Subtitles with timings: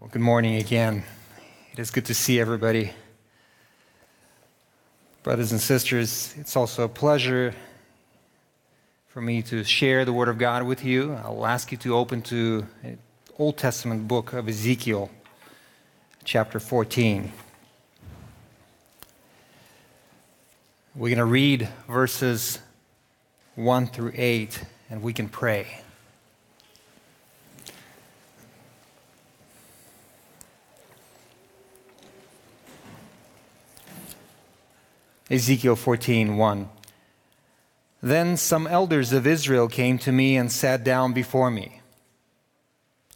[0.00, 1.04] Well, good morning again.
[1.74, 2.92] It is good to see everybody.
[5.22, 7.54] Brothers and sisters, it's also a pleasure
[9.08, 11.12] for me to share the Word of God with you.
[11.22, 12.96] I'll ask you to open to the
[13.38, 15.10] Old Testament book of Ezekiel,
[16.24, 17.30] chapter 14.
[20.94, 22.58] We're going to read verses
[23.56, 25.82] 1 through 8, and we can pray.
[35.30, 36.68] Ezekiel 14:1
[38.02, 41.80] Then some elders of Israel came to me and sat down before me.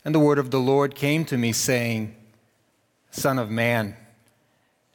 [0.04, 2.14] And the word of the Lord came to me saying,
[3.10, 3.96] Son of man,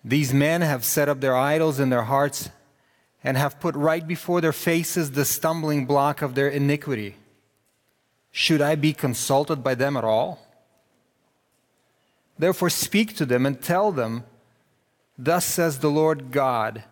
[0.04, 2.50] these men have set up their idols in their hearts
[3.22, 7.18] and have put right before their faces the stumbling block of their iniquity.
[8.32, 10.40] Should I be consulted by them at all?
[12.38, 14.24] Therefore, speak to them and tell them,
[15.18, 16.84] Thus says the Lord God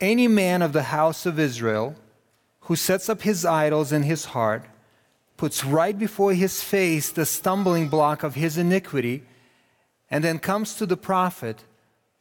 [0.00, 1.96] any man of the house of Israel
[2.70, 4.64] who sets up his idols in his heart,
[5.36, 9.24] puts right before his face the stumbling block of his iniquity,
[10.10, 11.64] and then comes to the prophet,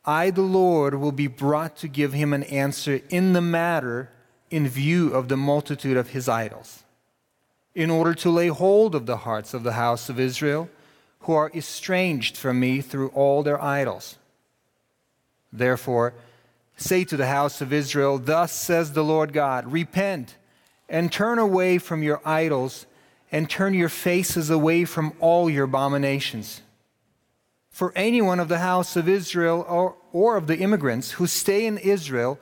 [0.05, 4.09] I, the Lord, will be brought to give him an answer in the matter
[4.49, 6.83] in view of the multitude of his idols,
[7.75, 10.67] in order to lay hold of the hearts of the house of Israel,
[11.21, 14.17] who are estranged from me through all their idols.
[15.53, 16.13] Therefore,
[16.79, 20.37] Say to the house of Israel, Thus says the Lord God, repent
[20.87, 22.85] and turn away from your idols
[23.33, 26.61] and turn your faces away from all your abominations.
[27.69, 31.77] For anyone of the house of Israel or, or of the immigrants who stay in
[31.79, 32.39] Israel,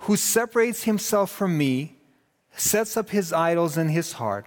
[0.00, 1.96] who separates himself from me,
[2.54, 4.44] sets up his idols in his heart,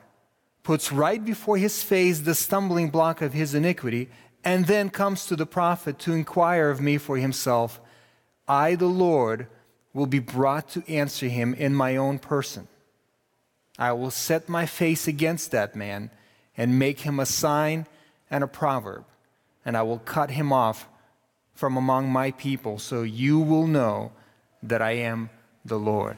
[0.62, 4.08] puts right before his face the stumbling block of his iniquity,
[4.44, 7.82] and then comes to the prophet to inquire of me for himself,
[8.52, 9.48] I, the Lord,
[9.94, 12.68] will be brought to answer him in my own person.
[13.80, 16.10] I will set my face against that man
[16.58, 17.88] and make him a sign
[18.30, 19.06] and a proverb,
[19.64, 20.90] and I will cut him off
[21.54, 24.12] from among my people, so you will know
[24.62, 25.30] that I am
[25.64, 26.18] the Lord.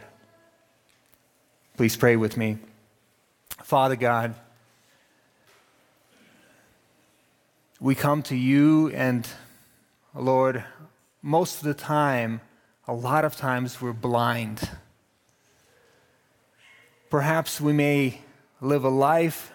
[1.78, 2.58] Please pray with me.
[3.62, 4.34] Father God,
[7.80, 9.28] we come to you, and
[10.16, 10.64] Lord,
[11.24, 12.42] most of the time,
[12.86, 14.70] a lot of times, we're blind.
[17.10, 18.22] Perhaps we may
[18.60, 19.54] live a life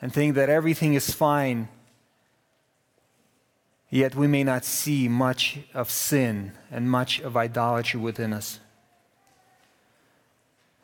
[0.00, 1.68] and think that everything is fine,
[3.90, 8.58] yet we may not see much of sin and much of idolatry within us.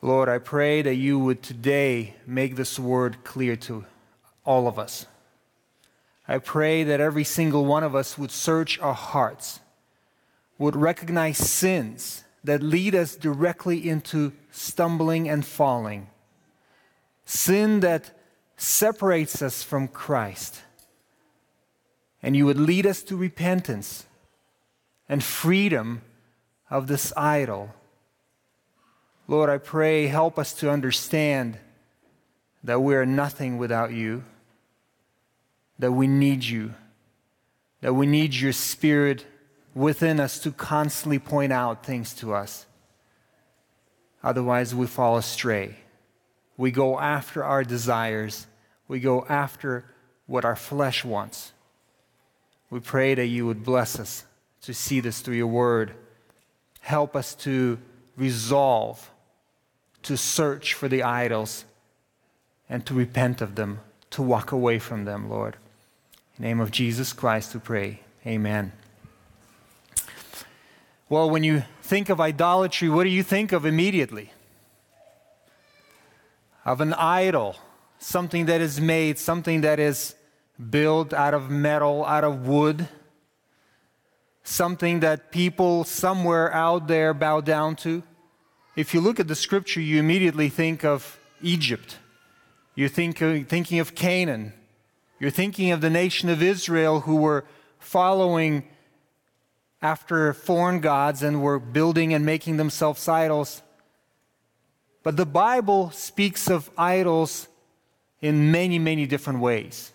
[0.03, 3.85] Lord, I pray that you would today make this word clear to
[4.45, 5.07] all of us.
[6.27, 9.59] I pray that every single one of us would search our hearts
[10.61, 16.07] would recognize sins that lead us directly into stumbling and falling,
[17.25, 18.11] sin that
[18.57, 20.61] separates us from Christ.
[22.21, 24.05] And you would lead us to repentance
[25.09, 26.03] and freedom
[26.69, 27.73] of this idol.
[29.27, 31.57] Lord, I pray, help us to understand
[32.63, 34.23] that we are nothing without you,
[35.79, 36.75] that we need you,
[37.81, 39.25] that we need your Spirit
[39.73, 42.65] within us to constantly point out things to us.
[44.23, 45.75] Otherwise, we fall astray.
[46.57, 48.47] We go after our desires,
[48.87, 49.85] we go after
[50.27, 51.53] what our flesh wants.
[52.69, 54.25] We pray that you would bless us
[54.61, 55.93] to see this through your word.
[56.81, 57.79] Help us to
[58.15, 59.11] resolve,
[60.03, 61.65] to search for the idols,
[62.69, 63.79] and to repent of them,
[64.11, 65.57] to walk away from them, Lord.
[66.37, 67.99] In the name of Jesus Christ, we pray.
[68.25, 68.71] Amen.
[71.11, 74.31] Well, when you think of idolatry, what do you think of immediately?
[76.63, 77.57] Of an idol,
[77.99, 80.15] something that is made, something that is
[80.69, 82.87] built out of metal, out of wood,
[84.45, 88.03] something that people somewhere out there bow down to.
[88.77, 91.97] If you look at the scripture, you immediately think of Egypt.
[92.73, 94.53] You're think, thinking of Canaan.
[95.19, 97.43] You're thinking of the nation of Israel who were
[97.79, 98.63] following
[99.81, 103.61] after foreign gods and were building and making themselves idols.
[105.03, 107.47] But the Bible speaks of idols
[108.21, 109.91] in many, many different ways.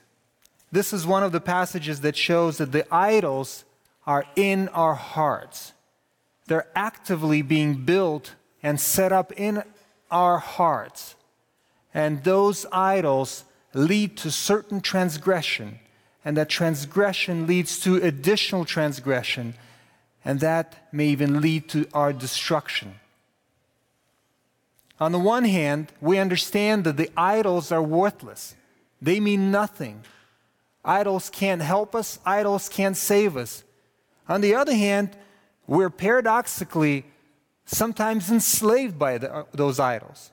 [0.73, 3.65] This is one of the passages that shows that the idols
[4.07, 5.73] are in our hearts.
[6.47, 9.63] They're actively being built and set up in
[10.11, 11.15] our hearts.
[11.95, 15.79] And those idols lead to certain transgression
[16.27, 19.55] and that transgression leads to additional transgression,
[20.27, 22.97] and that may even lead to our destruction.
[24.99, 28.57] On the one hand, we understand that the idols are worthless,
[29.01, 30.03] they mean nothing.
[30.85, 33.65] Idols can't help us, idols can't save us.
[34.29, 35.17] On the other hand,
[35.67, 37.05] we're paradoxically
[37.65, 40.31] sometimes enslaved by the, uh, those idols.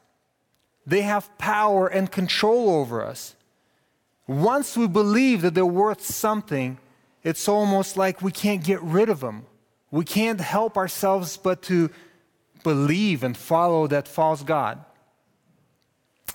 [0.85, 3.35] They have power and control over us.
[4.27, 6.77] Once we believe that they're worth something,
[7.23, 9.45] it's almost like we can't get rid of them.
[9.93, 11.91] We can't help ourselves but to
[12.63, 14.83] believe and follow that false God.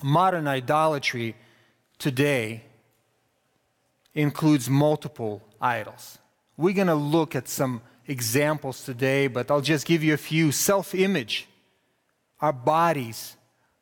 [0.01, 1.35] Modern idolatry
[1.97, 2.63] today
[4.13, 6.19] includes multiple idols.
[6.55, 10.53] We're going to look at some examples today, but I'll just give you a few
[10.53, 11.45] self image,
[12.39, 13.35] our bodies,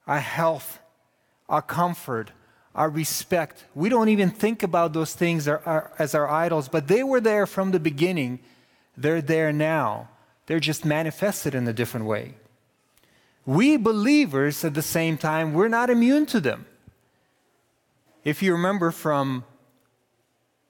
[0.07, 0.79] our health,
[1.47, 2.31] our comfort,
[2.73, 3.65] our respect.
[3.75, 7.69] We don't even think about those things as our idols, but they were there from
[7.69, 8.39] the beginning.
[8.97, 10.09] They're there now.
[10.47, 12.33] They're just manifested in a different way.
[13.45, 16.65] We believers, at the same time, we're not immune to them.
[18.23, 19.45] If you remember from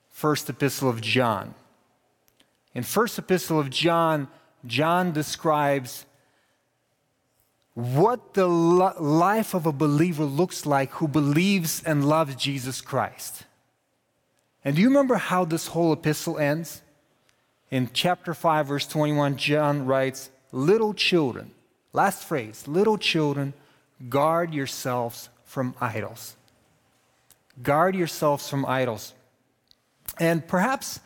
[0.10, 1.56] First Epistle of John,
[2.76, 4.28] in First Epistle of John,
[4.66, 6.06] John describes
[7.74, 13.44] what the life of a believer looks like who believes and loves Jesus Christ.
[14.66, 16.82] And do you remember how this whole epistle ends?
[17.70, 21.52] In chapter 5, verse 21, John writes, Little children,
[21.92, 23.54] last phrase, little children,
[24.08, 26.36] guard yourselves from idols.
[27.62, 29.14] Guard yourselves from idols.
[30.20, 31.00] And perhaps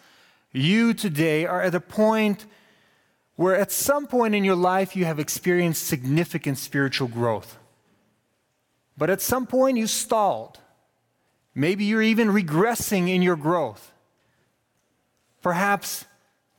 [0.51, 2.45] you today are at a point
[3.35, 7.57] where at some point in your life you have experienced significant spiritual growth.
[8.97, 10.59] But at some point you stalled.
[11.55, 13.91] Maybe you're even regressing in your growth.
[15.41, 16.05] Perhaps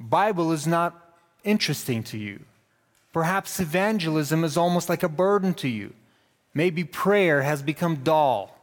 [0.02, 2.40] Bible is not interesting to you.
[3.12, 5.92] Perhaps evangelism is almost like a burden to you.
[6.54, 8.56] Maybe prayer has become dull,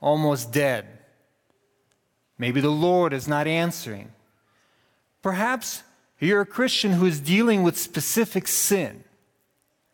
[0.00, 0.86] almost dead.
[2.38, 4.12] Maybe the Lord is not answering.
[5.22, 5.82] Perhaps
[6.18, 9.04] you're a Christian who is dealing with specific sin,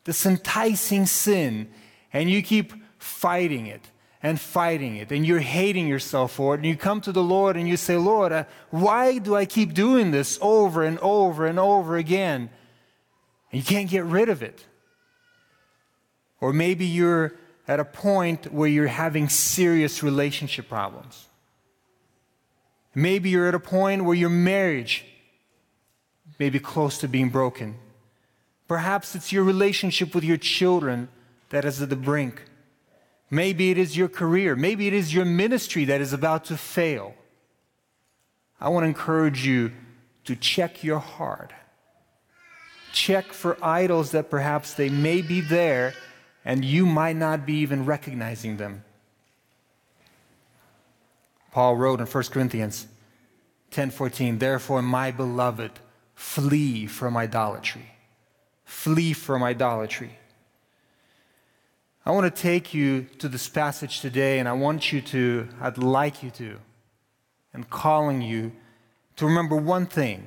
[0.05, 1.69] this enticing sin,
[2.13, 3.89] and you keep fighting it
[4.23, 6.59] and fighting it, and you're hating yourself for it.
[6.59, 9.75] And you come to the Lord and you say, Lord, uh, why do I keep
[9.75, 12.51] doing this over and over and over again?
[13.53, 14.65] And you can't get rid of it.
[16.41, 17.35] Or maybe you're
[17.69, 21.27] at a point where you're having serious relationship problems.
[22.95, 25.05] Maybe you're at a point where your marriage
[26.39, 27.77] may be close to being broken.
[28.67, 31.09] Perhaps it's your relationship with your children
[31.51, 32.43] that is at the brink.
[33.31, 34.57] Maybe it is your career.
[34.57, 37.15] Maybe it is your ministry that is about to fail.
[38.61, 39.73] I want to encourage you
[40.25, 41.53] to check your heart.
[42.93, 45.95] Check for idols that perhaps they may be there
[46.45, 48.85] and you might not be even recognizing them.
[51.53, 52.87] Paul wrote in 1 Corinthians
[53.71, 55.73] 10:14, "Therefore, my beloved,
[56.15, 57.97] flee from idolatry.
[58.65, 60.19] Flee from idolatry."
[62.09, 65.77] I want to take you to this passage today, and I want you to, I'd
[65.77, 66.57] like you to,
[67.53, 68.53] and calling you
[69.17, 70.27] to remember one thing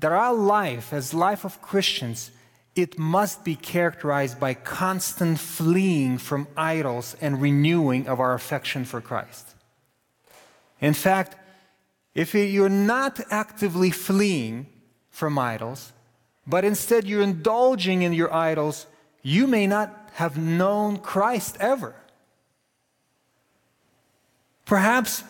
[0.00, 2.32] that our life, as life of Christians,
[2.74, 9.00] it must be characterized by constant fleeing from idols and renewing of our affection for
[9.00, 9.54] Christ.
[10.80, 11.36] In fact,
[12.12, 14.66] if you're not actively fleeing
[15.10, 15.92] from idols,
[16.44, 18.86] but instead you're indulging in your idols,
[19.22, 21.94] you may not have known Christ ever.
[24.64, 25.24] Perhaps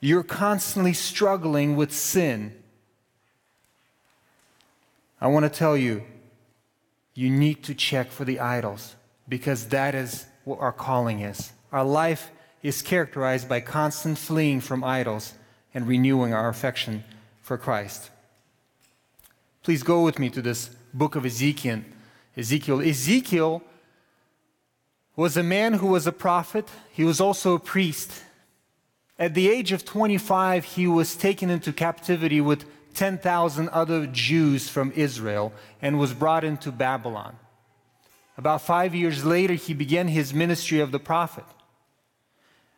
[0.00, 2.54] you're constantly struggling with sin.
[5.20, 6.04] I want to tell you,
[7.14, 8.94] you need to check for the idols
[9.28, 11.52] because that is what our calling is.
[11.72, 12.30] Our life
[12.62, 15.34] is characterized by constant fleeing from idols
[15.74, 17.04] and renewing our affection
[17.42, 18.10] for Christ.
[19.62, 21.82] Please go with me to this book of Ezekiel.
[22.36, 22.80] Ezekiel.
[22.80, 23.62] Ezekiel
[25.14, 28.22] was a man who was a prophet, he was also a priest.
[29.18, 34.92] At the age of 25, he was taken into captivity with 10,000 other Jews from
[34.94, 37.36] Israel and was brought into Babylon.
[38.36, 41.44] About five years later, he began his ministry of the prophet.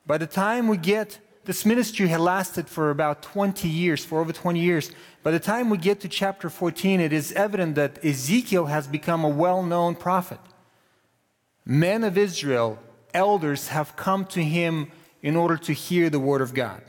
[0.06, 4.34] By the time we get, this ministry had lasted for about 20 years, for over
[4.34, 4.90] 20 years.
[5.22, 9.24] By the time we get to chapter 14, it is evident that Ezekiel has become
[9.24, 10.40] a well known prophet.
[11.64, 12.78] Men of Israel
[13.14, 16.82] elders have come to him in order to hear the word of God.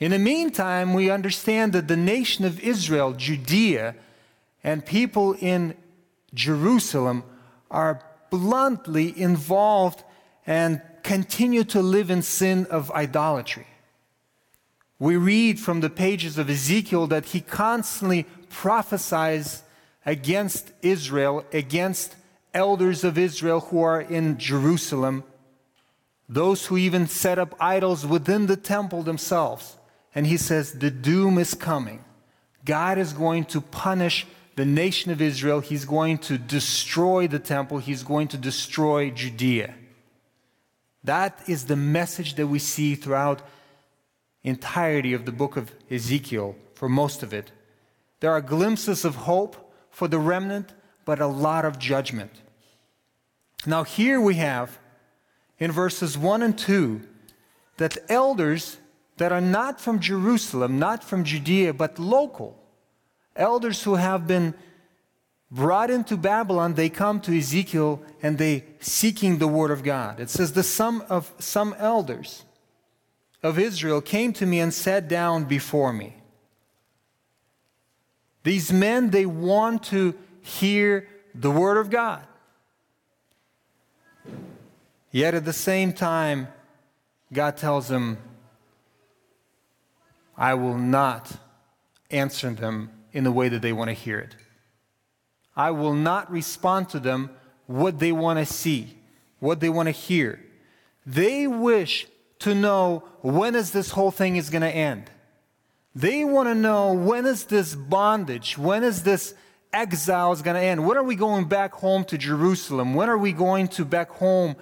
[0.00, 3.94] In the meantime, we understand that the nation of Israel, Judea,
[4.64, 5.76] and people in
[6.34, 7.22] Jerusalem
[7.70, 10.02] are bluntly involved
[10.48, 13.66] and continue to live in sin of idolatry.
[14.98, 19.62] We read from the pages of Ezekiel that he constantly prophesies
[20.04, 22.16] against Israel, against
[22.52, 25.22] elders of Israel who are in Jerusalem,
[26.28, 29.76] those who even set up idols within the temple themselves.
[30.12, 32.04] And he says, The doom is coming.
[32.64, 35.60] God is going to punish the nation of Israel.
[35.60, 37.78] He's going to destroy the temple.
[37.78, 39.74] He's going to destroy Judea.
[41.06, 43.40] That is the message that we see throughout
[44.42, 47.52] entirety of the book of Ezekiel for most of it.
[48.18, 50.72] There are glimpses of hope for the remnant,
[51.04, 52.32] but a lot of judgment.
[53.64, 54.78] Now, here we have
[55.60, 57.00] in verses 1 and 2
[57.76, 58.78] that elders
[59.18, 62.60] that are not from Jerusalem, not from Judea, but local,
[63.36, 64.54] elders who have been
[65.50, 70.20] brought into Babylon, they come to Ezekiel and they seeking the word of God.
[70.20, 72.44] It says the sum of some elders
[73.42, 76.16] of Israel came to me and sat down before me.
[78.42, 82.24] These men, they want to hear the word of God.
[85.10, 86.48] Yet at the same time,
[87.32, 88.18] God tells them,
[90.36, 91.32] I will not
[92.10, 94.36] answer them in the way that they want to hear it.
[95.56, 97.30] I will not respond to them
[97.66, 98.96] what they want to see,
[99.38, 100.40] what they want to hear.
[101.06, 102.06] They wish
[102.40, 105.10] to know when is this whole thing is going to end.
[105.94, 109.34] They want to know when is this bondage, when is this
[109.72, 110.86] exile is going to end?
[110.86, 112.94] When are we going back home to Jerusalem?
[112.94, 114.56] When are we going to back home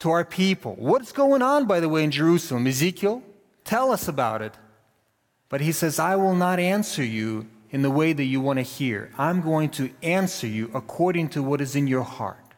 [0.00, 0.74] to our people?
[0.78, 2.66] What's going on, by the way, in Jerusalem?
[2.66, 3.22] Ezekiel,
[3.64, 4.54] tell us about it.
[5.48, 8.62] But he says, I will not answer you in the way that you want to
[8.62, 9.10] hear.
[9.18, 12.54] I'm going to answer you according to what is in your heart.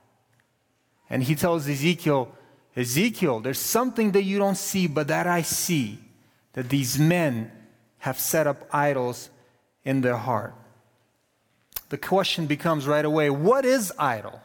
[1.11, 2.31] And he tells Ezekiel,
[2.77, 5.99] Ezekiel, there's something that you don't see, but that I see,
[6.53, 7.51] that these men
[7.99, 9.31] have set up idols
[9.83, 10.55] in their heart.
[11.89, 14.41] The question becomes right away what is idol?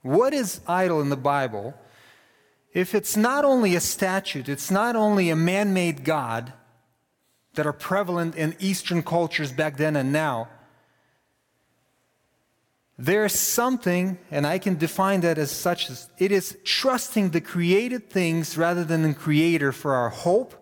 [0.00, 1.74] What is idol in the Bible?
[2.74, 6.52] If it's not only a statute, it's not only a man made God,
[7.54, 10.48] that are prevalent in Eastern cultures back then and now,
[12.98, 18.10] there's something, and I can define that as such as it is trusting the created
[18.10, 20.54] things rather than the creator for our hope,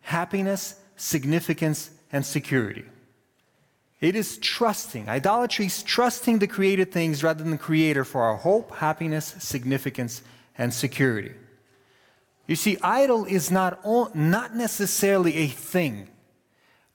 [0.00, 2.84] happiness, significance, and security.
[4.00, 5.08] It is trusting.
[5.08, 10.22] Idolatry is trusting the created things rather than the creator for our hope, happiness, significance,
[10.56, 11.32] and security.
[12.46, 16.08] You see, idol is not, not necessarily a thing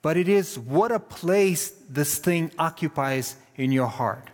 [0.03, 4.29] but it is what a place this thing occupies in your heart.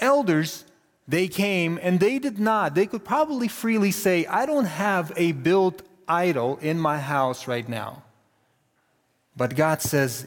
[0.00, 0.64] Elders,
[1.06, 5.32] they came and they did not, they could probably freely say, I don't have a
[5.32, 8.02] built idol in my house right now.
[9.36, 10.26] But God says,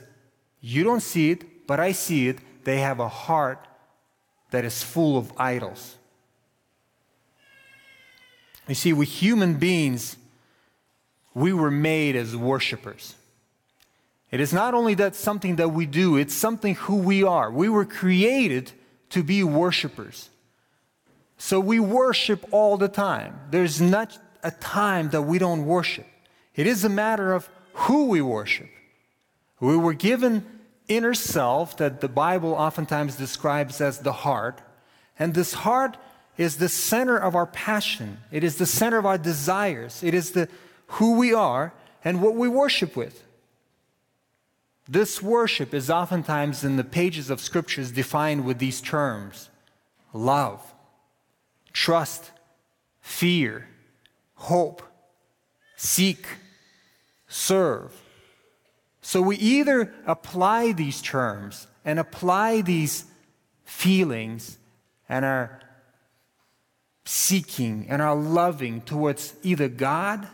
[0.61, 2.37] You don't see it, but I see it.
[2.65, 3.67] They have a heart
[4.51, 5.95] that is full of idols.
[8.67, 10.17] You see, we human beings,
[11.33, 13.15] we were made as worshipers.
[14.29, 17.49] It is not only that something that we do, it's something who we are.
[17.49, 18.71] We were created
[19.11, 20.29] to be worshipers.
[21.37, 23.39] So we worship all the time.
[23.51, 26.05] There's not a time that we don't worship.
[26.55, 28.69] It is a matter of who we worship.
[29.59, 30.45] We were given
[30.87, 34.61] inner self that the Bible oftentimes describes as the heart.
[35.19, 35.97] And this heart
[36.37, 38.19] is the center of our passion.
[38.31, 40.03] It is the center of our desires.
[40.03, 40.49] It is the
[40.87, 43.23] who we are and what we worship with.
[44.87, 49.49] This worship is oftentimes in the pages of scriptures defined with these terms
[50.13, 50.73] love,
[51.73, 52.31] trust,
[53.01, 53.67] fear,
[54.35, 54.81] hope,
[55.75, 56.25] seek,
[57.27, 57.91] serve.
[59.01, 63.05] So we either apply these terms and apply these
[63.63, 64.57] feelings
[65.07, 65.61] and are
[67.05, 70.27] seeking and are loving towards either God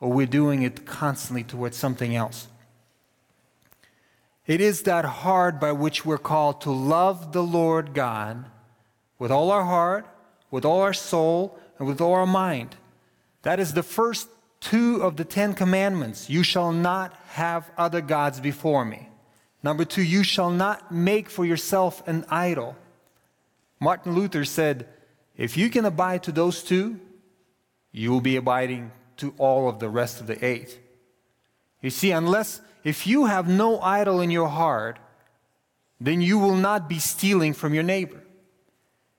[0.00, 2.46] or we're doing it constantly towards something else.
[4.50, 8.46] It is that heart by which we're called to love the Lord God
[9.16, 10.08] with all our heart,
[10.50, 12.74] with all our soul, and with all our mind.
[13.42, 14.28] That is the first
[14.58, 16.28] two of the Ten Commandments.
[16.28, 19.08] You shall not have other gods before me.
[19.62, 22.74] Number two, you shall not make for yourself an idol.
[23.78, 24.88] Martin Luther said,
[25.36, 26.98] If you can abide to those two,
[27.92, 30.76] you will be abiding to all of the rest of the eight.
[31.80, 34.98] You see, unless, if you have no idol in your heart,
[36.00, 38.22] then you will not be stealing from your neighbor.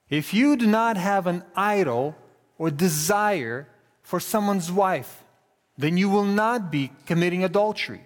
[0.10, 2.16] If you do not have an idol
[2.58, 3.68] or desire
[4.02, 5.24] for someone's wife,
[5.78, 8.02] then you will not be committing adultery.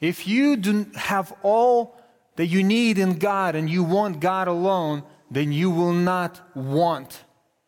[0.00, 1.96] If you do have all
[2.36, 7.22] that you need in God and you want God alone, then you will not want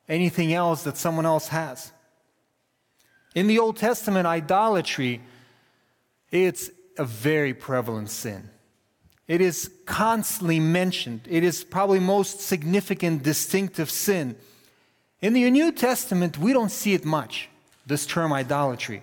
[0.08, 1.92] anything else that someone else has.
[3.34, 5.20] In the Old Testament, idolatry,
[6.34, 8.50] it's a very prevalent sin.
[9.26, 11.22] It is constantly mentioned.
[11.30, 14.36] It is probably most significant distinctive sin.
[15.20, 17.48] In the New Testament, we don't see it much,
[17.86, 19.02] this term idolatry.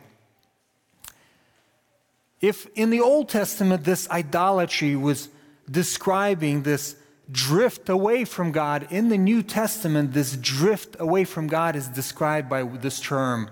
[2.42, 5.30] If in the Old Testament this idolatry was
[5.70, 6.96] describing this
[7.32, 12.50] drift away from God, in the New Testament, this drift away from God is described
[12.50, 13.50] by this term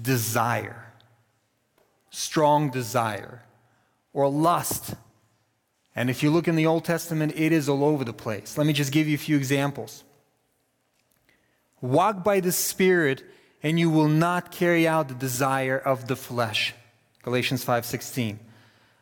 [0.00, 0.85] desire,
[2.16, 3.42] strong desire,
[4.14, 4.94] or lust.
[5.94, 8.56] And if you look in the Old Testament, it is all over the place.
[8.56, 10.02] Let me just give you a few examples.
[11.82, 13.22] Walk by the Spirit,
[13.62, 16.74] and you will not carry out the desire of the flesh.
[17.22, 18.38] Galatians 5:16.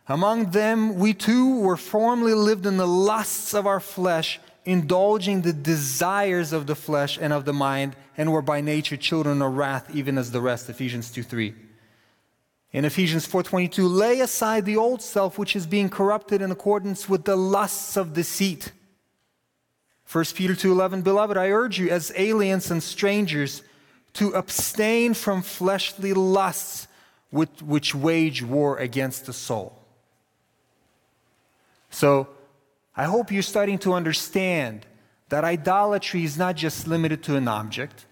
[0.08, 5.52] Among them, we too were formerly lived in the lusts of our flesh, indulging the
[5.52, 9.88] desires of the flesh and of the mind, and were by nature children of wrath,
[9.94, 10.68] even as the rest.
[10.68, 11.54] Ephesians 2 3.
[12.74, 17.24] In Ephesians 4:22, lay aside the old self which is being corrupted in accordance with
[17.24, 18.72] the lusts of deceit.
[20.04, 23.62] 1 Peter 2:11, beloved, I urge you as aliens and strangers
[24.14, 26.88] to abstain from fleshly lusts
[27.30, 29.78] with, which wage war against the soul.
[31.90, 32.26] So
[32.96, 34.84] I hope you're starting to understand
[35.28, 38.04] that idolatry is not just limited to an object,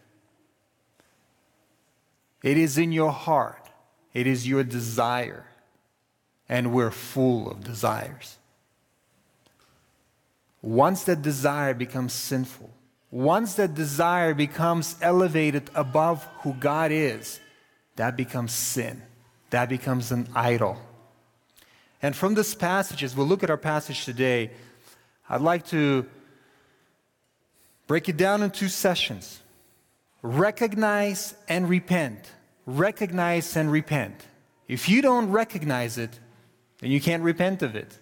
[2.45, 3.62] it is in your heart,
[4.15, 5.47] it is your desire,
[6.49, 8.37] and we're full of desires.
[10.61, 12.71] Once that desire becomes sinful,
[13.11, 17.41] once that desire becomes elevated above who God is,
[17.97, 19.03] that becomes sin.
[19.51, 20.79] That becomes an idol.
[22.01, 24.51] And from this passage, as we'll look at our passage today,
[25.29, 26.07] I'd like to
[27.87, 29.41] break it down in two sessions
[30.23, 32.31] recognize and repent.
[32.67, 34.27] Recognize and repent.
[34.69, 36.19] If you don't recognize it,
[36.79, 37.99] then you can't repent of it.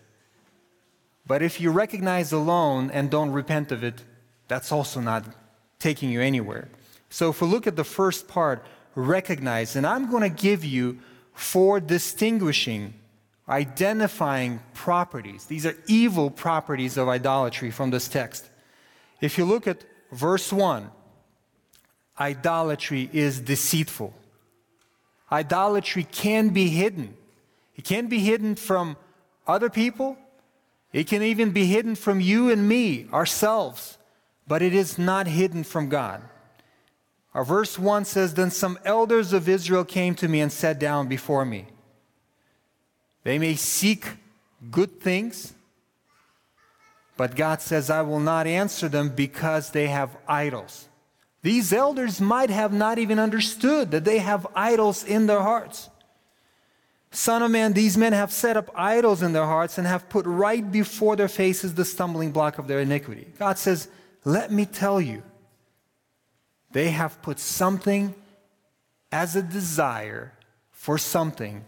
[1.27, 4.05] But if you recognize alone and don't repent of it,
[4.49, 5.25] that's also not
[5.79, 6.69] taking you anywhere.
[7.09, 10.99] So if we look at the first part, recognize, and I'm going to give you
[11.35, 12.95] four distinguishing
[13.51, 15.47] identifying properties.
[15.47, 18.49] These are evil properties of idolatry from this text.
[19.21, 20.89] If you look at verse 1,
[22.19, 24.15] idolatry is deceitful.
[25.33, 27.17] Idolatry can be hidden.
[27.77, 28.97] It can be hidden from
[29.47, 30.17] other people.
[30.93, 33.97] It can even be hidden from you and me, ourselves.
[34.47, 36.23] But it is not hidden from God.
[37.33, 41.07] Our verse 1 says Then some elders of Israel came to me and sat down
[41.07, 41.67] before me.
[43.23, 44.07] They may seek
[44.71, 45.55] good things,
[47.17, 50.89] but God says, I will not answer them because they have idols.
[51.43, 55.89] These elders might have not even understood that they have idols in their hearts.
[57.13, 60.27] Son of man, these men have set up idols in their hearts and have put
[60.27, 63.27] right before their faces the stumbling block of their iniquity.
[63.39, 63.89] God says,
[64.25, 65.23] Let me tell you,
[66.73, 68.15] they have put something
[69.11, 70.33] as a desire
[70.71, 71.65] for something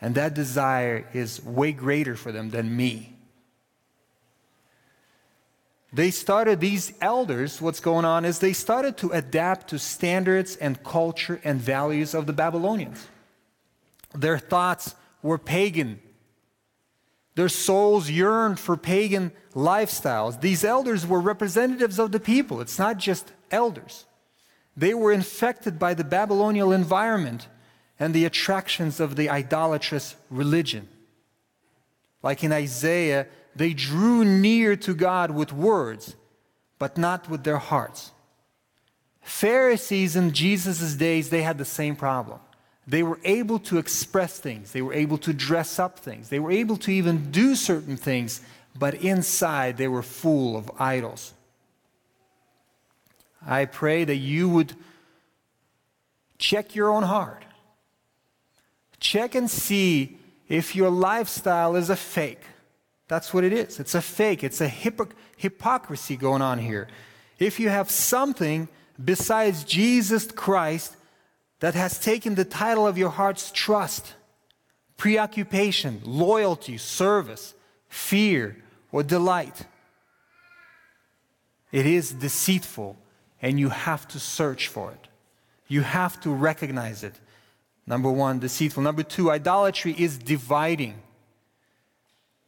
[0.00, 3.16] and that desire is way greater for them than me.
[5.92, 10.82] They started, these elders, what's going on is they started to adapt to standards and
[10.84, 13.06] culture and values of the Babylonians.
[14.14, 16.00] Their thoughts were pagan.
[17.36, 20.40] Their souls yearned for pagan lifestyles.
[20.40, 22.60] These elders were representatives of the people.
[22.60, 24.04] It's not just elders.
[24.76, 27.48] They were infected by the Babylonian environment
[27.98, 30.88] and the attractions of the idolatrous religion.
[32.22, 36.16] Like in Isaiah, they drew near to God with words,
[36.78, 38.12] but not with their hearts.
[39.20, 42.40] Pharisees in Jesus' days, they had the same problem.
[42.86, 46.52] They were able to express things, they were able to dress up things, they were
[46.52, 48.40] able to even do certain things,
[48.78, 51.34] but inside they were full of idols.
[53.44, 54.74] I pray that you would
[56.38, 57.44] check your own heart
[59.00, 62.42] Check and see if your lifestyle is a fake.
[63.08, 63.80] That's what it is.
[63.80, 64.44] It's a fake.
[64.44, 66.88] It's a hypocrisy going on here.
[67.38, 68.68] if you have something
[69.02, 70.96] besides Jesus Christ
[71.60, 74.14] that has taken the title of your heart's trust,
[74.96, 77.54] preoccupation, loyalty, service,
[77.88, 78.56] fear,
[78.92, 79.66] or delight,
[81.70, 82.96] it is deceitful
[83.40, 85.08] and you have to search for it.
[85.68, 87.14] You have to recognize it.
[87.86, 88.82] Number one, deceitful.
[88.82, 91.02] Number two, idolatry is dividing.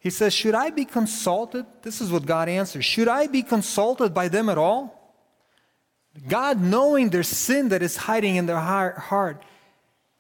[0.00, 1.66] He says, Should I be consulted?
[1.82, 2.84] This is what God answers.
[2.84, 4.96] Should I be consulted by them at all?
[6.26, 9.44] God, knowing their sin that is hiding in their heart,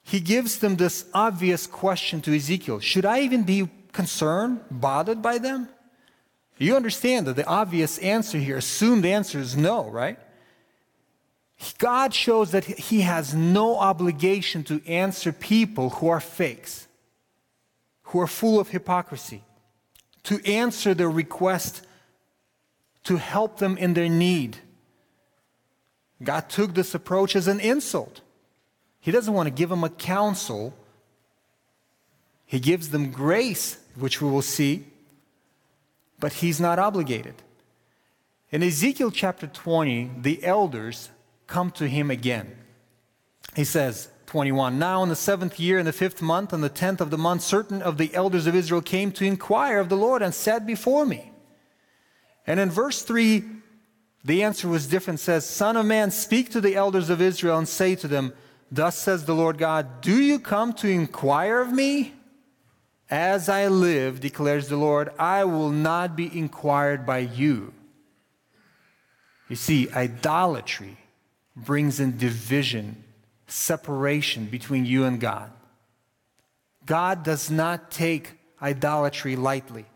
[0.02, 5.38] he gives them this obvious question to Ezekiel Should I even be concerned, bothered by
[5.38, 5.68] them?
[6.58, 10.18] You understand that the obvious answer here, assumed answer is no, right?
[11.78, 16.86] God shows that He has no obligation to answer people who are fakes,
[18.04, 19.42] who are full of hypocrisy,
[20.24, 21.86] to answer their request
[23.04, 24.58] to help them in their need.
[26.22, 28.20] God took this approach as an insult.
[29.00, 30.74] He doesn't want to give them a counsel,
[32.44, 34.84] He gives them grace, which we will see,
[36.18, 37.34] but He's not obligated.
[38.50, 41.10] In Ezekiel chapter 20, the elders
[41.46, 42.56] come to him again.
[43.54, 47.00] He says, 21 Now, in the seventh year, in the fifth month, on the tenth
[47.00, 50.22] of the month, certain of the elders of Israel came to inquire of the Lord
[50.22, 51.32] and sat before me.
[52.46, 53.42] And in verse 3,
[54.24, 55.18] the answer was different.
[55.18, 58.32] It says, Son of man, speak to the elders of Israel and say to them,
[58.70, 62.14] Thus says the Lord God, Do you come to inquire of me?
[63.10, 67.74] As I live, declares the Lord, I will not be inquired by you.
[69.48, 70.98] You see, idolatry
[71.56, 73.02] brings in division,
[73.50, 75.50] separation between you and God.
[76.86, 79.86] God does not take idolatry lightly.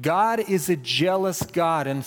[0.00, 2.04] God is a jealous God, and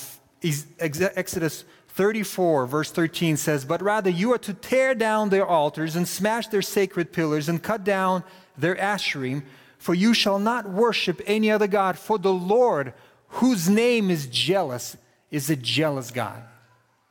[0.79, 6.07] Exodus 34, verse 13 says, But rather you are to tear down their altars and
[6.07, 8.23] smash their sacred pillars and cut down
[8.57, 9.43] their asherim,
[9.77, 12.93] for you shall not worship any other God, for the Lord,
[13.27, 14.97] whose name is jealous,
[15.29, 16.41] is a jealous God.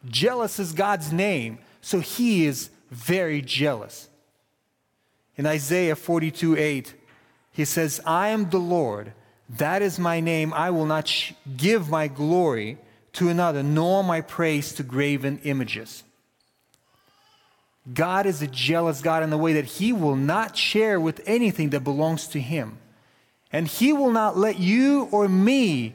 [0.07, 4.09] Jealous is God's name, so he is very jealous.
[5.37, 6.95] In Isaiah 42 8,
[7.53, 9.13] he says, I am the Lord,
[9.49, 10.53] that is my name.
[10.53, 12.79] I will not sh- give my glory
[13.15, 16.03] to another, nor my praise to graven images.
[17.93, 21.71] God is a jealous God in the way that he will not share with anything
[21.71, 22.79] that belongs to him.
[23.53, 25.95] And he will not let you or me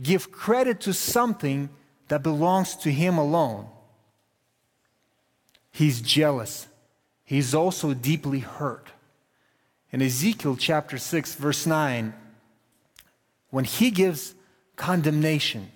[0.00, 1.70] give credit to something
[2.08, 3.68] that belongs to him alone.
[5.70, 6.66] He's jealous.
[7.24, 8.88] He's also deeply hurt.
[9.90, 12.14] In Ezekiel chapter 6, verse 9,
[13.50, 14.34] when he gives
[14.76, 15.70] condemnation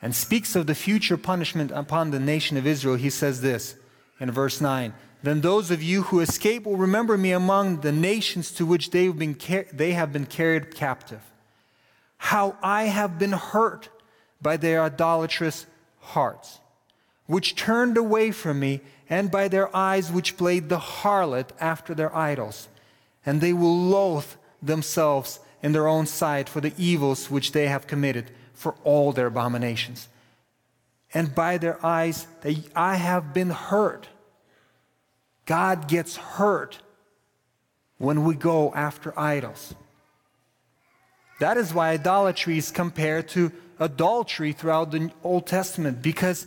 [0.00, 3.76] and speaks of the future punishment upon the nation of Israel, he says this
[4.20, 8.50] in verse 9 Then those of you who escape will remember me among the nations
[8.52, 11.22] to which they have been, car- they have been carried captive.
[12.18, 13.88] How I have been hurt
[14.40, 15.66] by their idolatrous
[16.00, 16.60] hearts,
[17.26, 22.14] which turned away from me, and by their eyes which played the harlot after their
[22.14, 22.68] idols.
[23.24, 24.26] And they will loathe
[24.62, 29.26] themselves in their own sight for the evils which they have committed, for all their
[29.26, 30.08] abominations.
[31.14, 34.08] And by their eyes, they, I have been hurt.
[35.46, 36.78] God gets hurt
[37.96, 39.74] when we go after idols.
[41.40, 46.46] That is why idolatry is compared to adultery throughout the Old Testament because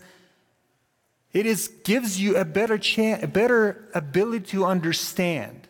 [1.34, 5.68] it is, gives you a better, chance, a better ability to understand.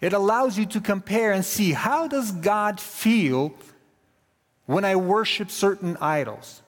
[0.00, 3.54] It allows you to compare and see how does God feel
[4.66, 6.62] when I worship certain idols?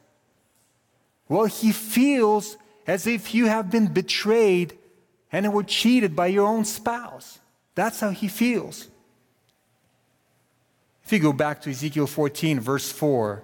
[1.28, 2.56] Well, he feels
[2.86, 4.76] as if you have been betrayed
[5.30, 7.38] and were cheated by your own spouse.
[7.76, 8.88] That's how he feels.
[11.04, 13.42] If you go back to Ezekiel 14, verse 4,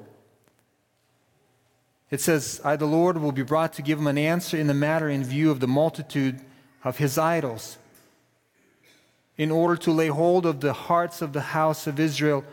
[2.11, 4.75] it says, I, the Lord, will be brought to give him an answer in the
[4.75, 6.41] matter in view of the multitude
[6.85, 7.79] of his idols,
[9.37, 12.45] in order to lay hold of the hearts of the house of Israel.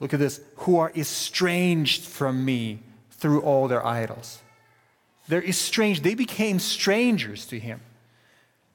[0.00, 4.42] Look at this, who are estranged from me through all their idols.
[5.28, 7.80] They're estranged, they became strangers to him.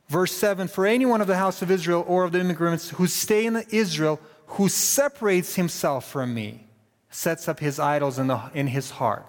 [0.07, 3.45] Verse 7 For anyone of the house of Israel or of the immigrants who stay
[3.45, 6.65] in Israel, who separates himself from me,
[7.09, 9.25] sets up his idols in, the, in his heart.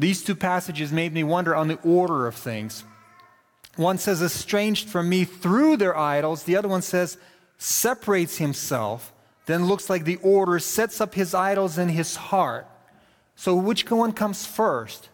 [0.00, 2.84] These two passages made me wonder on the order of things.
[3.76, 6.44] One says, estranged from me through their idols.
[6.44, 7.18] The other one says,
[7.58, 9.12] separates himself.
[9.44, 12.66] Then looks like the order sets up his idols in his heart.
[13.36, 15.10] So, which one comes first?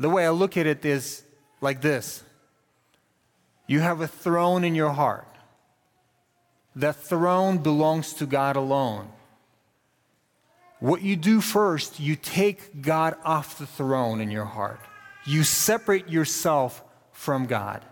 [0.00, 1.22] The way I look at it is
[1.60, 2.24] like this
[3.68, 5.28] You have a throne in your heart.
[6.74, 9.08] That throne belongs to God alone.
[10.78, 14.80] What you do first, you take God off the throne in your heart.
[15.24, 17.82] You separate yourself from God.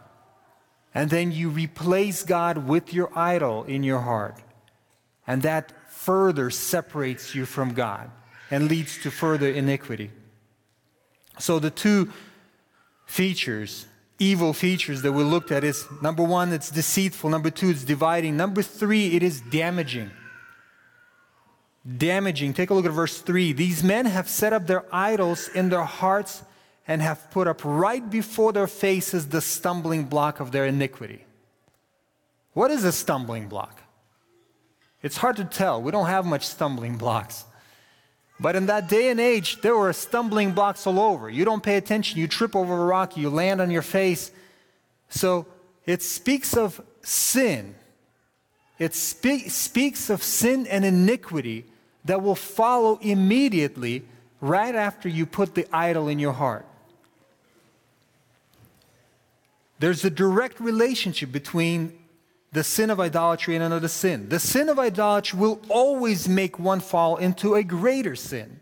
[0.94, 4.38] And then you replace God with your idol in your heart.
[5.26, 8.10] And that further separates you from God
[8.50, 10.10] and leads to further iniquity.
[11.38, 12.12] So the two
[13.06, 13.86] features,
[14.18, 17.30] evil features that we looked at is number one, it's deceitful.
[17.30, 18.36] Number two, it's dividing.
[18.36, 20.10] Number three, it is damaging.
[21.86, 22.54] Damaging.
[22.54, 23.52] Take a look at verse 3.
[23.52, 26.42] These men have set up their idols in their hearts
[26.86, 31.24] and have put up right before their faces the stumbling block of their iniquity.
[32.52, 33.82] What is a stumbling block?
[35.02, 35.82] It's hard to tell.
[35.82, 37.44] We don't have much stumbling blocks.
[38.40, 41.28] But in that day and age, there were stumbling blocks all over.
[41.28, 44.30] You don't pay attention, you trip over a rock, you land on your face.
[45.08, 45.46] So
[45.84, 47.74] it speaks of sin.
[48.78, 51.66] It spe- speaks of sin and iniquity
[52.04, 54.04] that will follow immediately
[54.40, 56.66] right after you put the idol in your heart.
[59.78, 61.98] There's a direct relationship between
[62.52, 64.28] the sin of idolatry and another sin.
[64.28, 68.60] The sin of idolatry will always make one fall into a greater sin.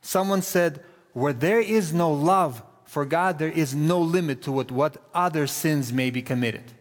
[0.00, 4.70] Someone said, Where there is no love for God, there is no limit to what,
[4.70, 6.72] what other sins may be committed.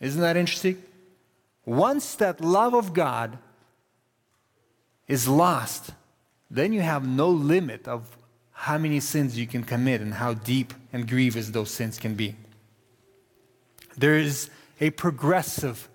[0.00, 0.82] Isn't that interesting?
[1.64, 3.38] Once that love of God
[5.08, 5.90] is lost,
[6.50, 8.16] then you have no limit of
[8.52, 12.36] how many sins you can commit and how deep and grievous those sins can be.
[13.96, 15.88] There is a progressive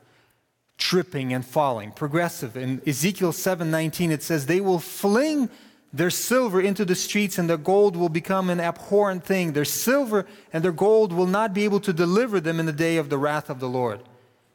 [0.78, 1.92] tripping and falling.
[1.92, 2.58] Progressive.
[2.58, 5.50] In Ezekiel 7:19 it says they will fling
[5.94, 9.54] their silver into the streets and their gold will become an abhorrent thing.
[9.54, 12.98] Their silver and their gold will not be able to deliver them in the day
[12.98, 14.02] of the wrath of the Lord.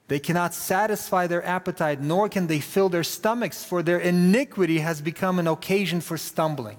[0.09, 5.01] They cannot satisfy their appetite, nor can they fill their stomachs, for their iniquity has
[5.03, 6.79] become an occasion for stumbling.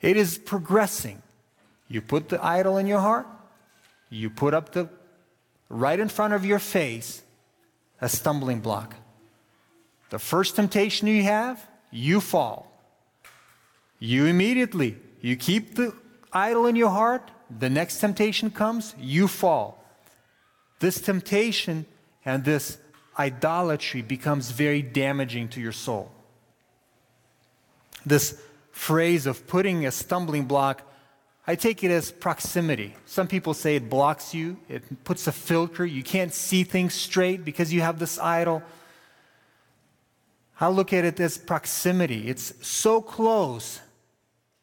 [0.00, 1.22] It is progressing.
[1.88, 3.26] You put the idol in your heart,
[4.08, 4.88] you put up the
[5.68, 7.22] right in front of your face
[8.00, 8.94] a stumbling block.
[10.08, 12.66] The first temptation you have, you fall.
[13.98, 15.94] You immediately, you keep the
[16.32, 19.79] idol in your heart, the next temptation comes, you fall.
[20.80, 21.86] This temptation
[22.24, 22.78] and this
[23.18, 26.10] idolatry becomes very damaging to your soul.
[28.04, 28.40] This
[28.72, 30.82] phrase of putting a stumbling block
[31.50, 32.94] I take it as proximity.
[33.06, 35.84] Some people say it blocks you, it puts a filter.
[35.84, 38.62] You can't see things straight because you have this idol.
[40.60, 42.28] I look at it as proximity.
[42.28, 43.80] It's so close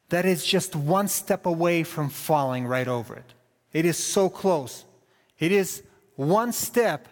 [0.08, 3.34] that it's just one step away from falling right over it.
[3.74, 4.86] It is so close.
[5.40, 5.84] It is
[6.18, 7.08] one step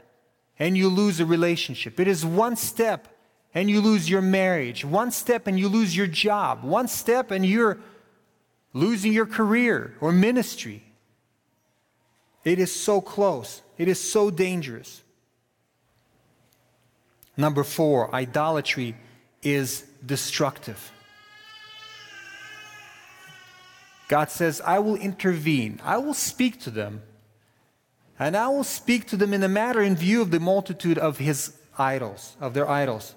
[0.60, 2.00] and you lose a relationship.
[2.00, 3.08] It is one step
[3.54, 4.84] and you lose your marriage.
[4.84, 6.64] One step and you lose your job.
[6.64, 7.78] One step and you're
[8.74, 10.84] losing your career or ministry.
[12.44, 15.02] It is so close, it is so dangerous.
[17.38, 18.96] Number four, idolatry
[19.42, 20.92] is destructive.
[24.08, 27.02] God says, I will intervene, I will speak to them,
[28.18, 31.18] and I will speak to them in a matter in view of the multitude of
[31.18, 33.16] his idols, of their idols.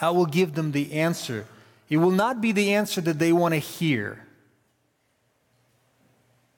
[0.00, 1.46] I will give them the answer
[1.88, 4.24] it will not be the answer that they want to hear.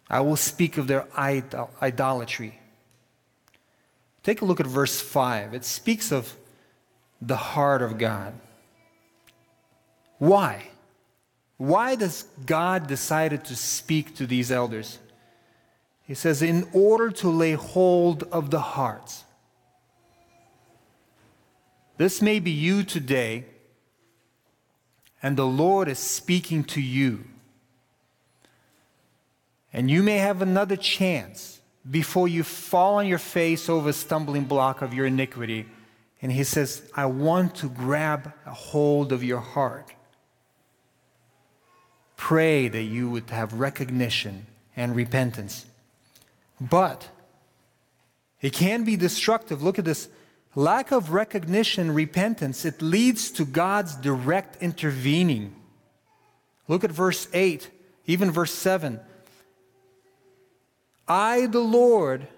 [0.09, 2.59] I will speak of their idol- idolatry.
[4.23, 5.55] Take a look at verse 5.
[5.55, 6.37] It speaks of
[7.23, 8.35] the heart of God.
[10.19, 10.71] Why?
[11.59, 14.99] Why does God decide to speak to these elders?
[16.11, 19.23] He says, in order to lay hold of the hearts.
[21.99, 23.45] This may be you today
[25.23, 27.27] and the Lord is speaking to you.
[29.73, 34.47] And you may have another chance before you fall on your face over a stumbling
[34.47, 35.67] block of your iniquity.
[36.21, 39.95] And He says, I want to grab a hold of your heart.
[42.17, 45.67] Pray that you would have recognition and repentance.
[46.61, 47.09] But
[48.41, 49.63] it can be destructive.
[49.63, 50.09] Look at this
[50.55, 55.55] lack of recognition, repentance, it leads to God's direct intervening.
[56.69, 57.71] Look at verse 8,
[58.07, 59.01] even verse 7.
[61.07, 62.29] I, the Lord,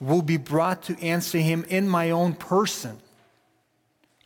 [0.00, 2.98] will be brought to answer him in my own person.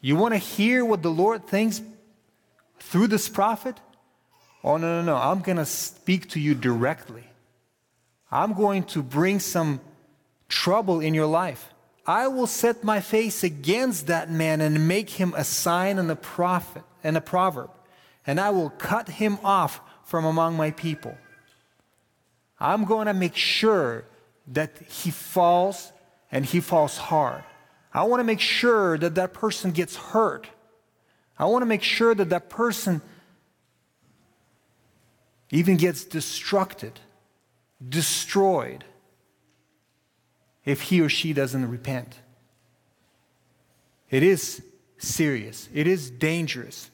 [0.01, 1.81] You want to hear what the Lord thinks
[2.81, 3.81] through this prophet?
[4.65, 5.17] Oh, no, no, no.
[5.17, 7.25] I'm going to speak to you directly.
[8.33, 9.81] I'm going to bring some
[10.49, 11.69] trouble in your life.
[12.07, 16.17] I will set my face against that man and make him a sign and a
[16.17, 17.71] prophet and a proverb,
[18.27, 21.17] and I will cut him off from among my people.
[22.59, 24.05] I'm going to make sure
[24.49, 25.93] that he falls
[26.31, 27.45] and he falls hard.
[27.93, 30.49] I want to make sure that that person gets hurt.
[31.39, 33.03] I want to make sure that that person
[35.51, 36.99] even gets destructed,
[37.89, 38.85] destroyed
[40.65, 42.21] if he or she doesn't repent.
[44.11, 44.63] It is
[44.99, 46.91] serious, it is dangerous.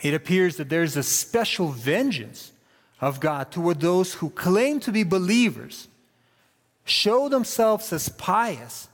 [0.00, 2.52] It appears that there's a special vengeance
[3.00, 5.88] of God toward those who claim to be believers,
[6.84, 8.88] show themselves as pious,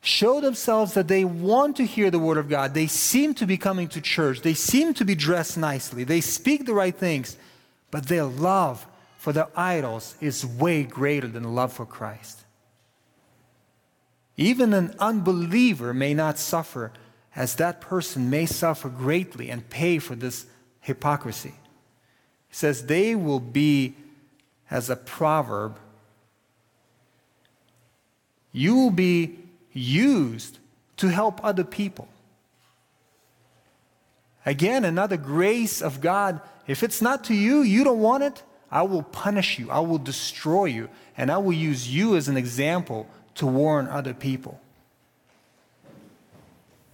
[0.00, 2.74] show themselves that they want to hear the Word of God.
[2.74, 6.66] They seem to be coming to church, they seem to be dressed nicely, they speak
[6.66, 7.36] the right things,
[7.90, 8.86] but their love
[9.24, 12.44] for their idols is way greater than love for Christ.
[14.36, 16.92] Even an unbeliever may not suffer,
[17.34, 20.44] as that person may suffer greatly and pay for this
[20.82, 21.54] hypocrisy.
[22.48, 23.94] He says they will be
[24.70, 25.78] as a proverb.
[28.52, 29.38] You will be
[29.72, 30.58] used
[30.98, 32.08] to help other people.
[34.44, 36.42] Again, another grace of God.
[36.66, 38.42] If it's not to you, you don't want it,
[38.74, 42.36] I will punish you, I will destroy you, and I will use you as an
[42.36, 44.60] example to warn other people.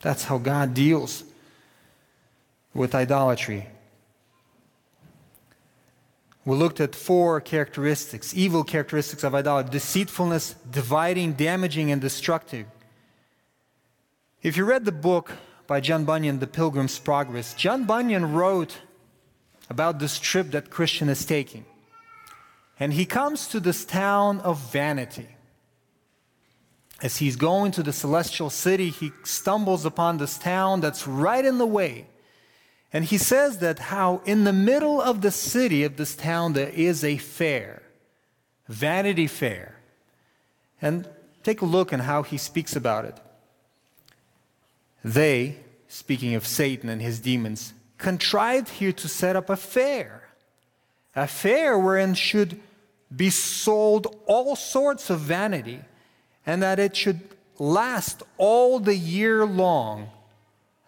[0.03, 1.25] That's how God deals
[2.75, 3.69] with idolatry.
[6.45, 12.67] We looked at four characteristics, evil characteristics of idolatry deceitfulness, dividing, damaging, and destructive.
[14.43, 15.33] If you read the book
[15.67, 18.81] by John Bunyan, The Pilgrim's Progress, John Bunyan wrote
[19.71, 21.65] about this trip that Christian is taking.
[22.81, 25.29] And he comes to this town of vanity.
[27.03, 31.59] As he's going to the celestial city, he stumbles upon this town that's right in
[31.59, 32.07] the way.
[32.93, 36.71] And he says that how in the middle of the city of this town there
[36.71, 37.83] is a fair,
[38.67, 39.77] Vanity Fair.
[40.83, 41.07] And
[41.43, 43.19] take a look at how he speaks about it.
[45.05, 45.57] They,
[45.89, 50.29] speaking of Satan and his demons, contrived here to set up a fair,
[51.15, 52.61] a fair wherein should
[53.15, 55.81] be sold all sorts of vanity,
[56.47, 57.21] and that it should
[57.59, 60.09] last all the year long.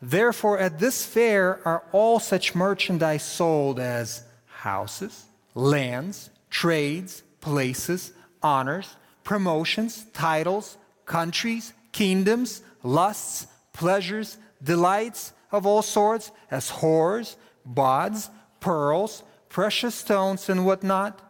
[0.01, 8.97] Therefore, at this fair are all such merchandise sold as houses, lands, trades, places, honors,
[9.25, 18.31] promotions, titles, countries, kingdoms, lusts, pleasures, delights of all sorts, as whores, bawds,
[18.61, 21.21] pearls, precious stones, and whatnot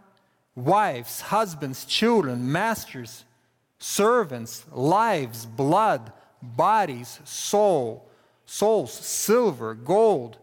[0.54, 3.24] wives, husbands, children, masters,
[3.78, 6.12] servants, lives, blood,
[6.42, 8.08] bodies, soul,
[8.44, 10.38] souls, silver, gold.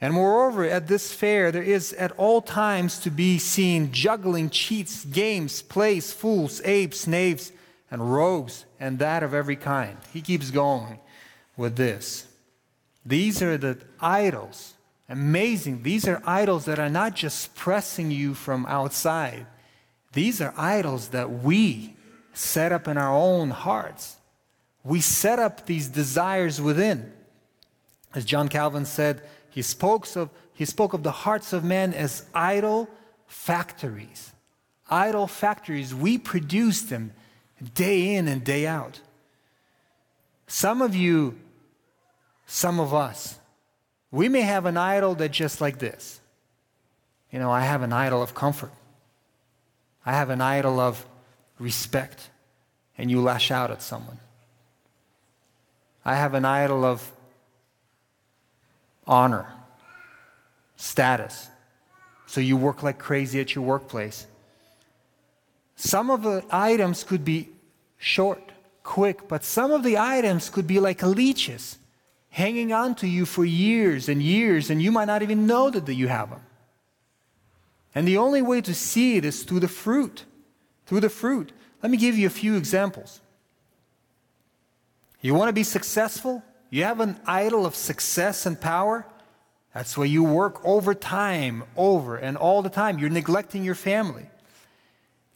[0.00, 5.04] And moreover, at this fair, there is at all times to be seen juggling, cheats,
[5.04, 7.50] games, plays, fools, apes, knaves,
[7.90, 9.96] and rogues, and that of every kind.
[10.12, 10.98] He keeps going
[11.56, 12.26] with this.
[13.06, 14.75] These are the idols
[15.08, 15.82] Amazing.
[15.82, 19.46] These are idols that are not just pressing you from outside,
[20.12, 21.94] these are idols that we
[22.32, 24.16] set up in our own hearts.
[24.82, 27.12] We set up these desires within.
[28.14, 32.24] As John Calvin said, he spoke of, he spoke of the hearts of men as
[32.34, 32.88] idol
[33.26, 34.32] factories.
[34.88, 35.94] Idol factories.
[35.94, 37.12] We produce them
[37.74, 39.00] day in and day out.
[40.46, 41.36] Some of you,
[42.46, 43.38] some of us,
[44.10, 46.20] we may have an idol that just like this.
[47.30, 48.72] You know, I have an idol of comfort.
[50.04, 51.04] I have an idol of
[51.58, 52.30] respect,
[52.96, 54.18] and you lash out at someone.
[56.04, 57.10] I have an idol of
[59.06, 59.52] honor,
[60.76, 61.48] status.
[62.26, 64.26] So you work like crazy at your workplace.
[65.74, 67.48] Some of the items could be
[67.98, 68.52] short,
[68.82, 71.78] quick, but some of the items could be like leeches
[72.36, 75.94] hanging on to you for years and years, and you might not even know that
[75.94, 76.42] you have them.
[77.94, 80.26] And the only way to see it is through the fruit.
[80.84, 81.52] Through the fruit.
[81.82, 83.22] Let me give you a few examples.
[85.22, 86.42] You want to be successful?
[86.68, 89.06] You have an idol of success and power?
[89.72, 92.98] That's why you work overtime, over and all the time.
[92.98, 94.28] You're neglecting your family.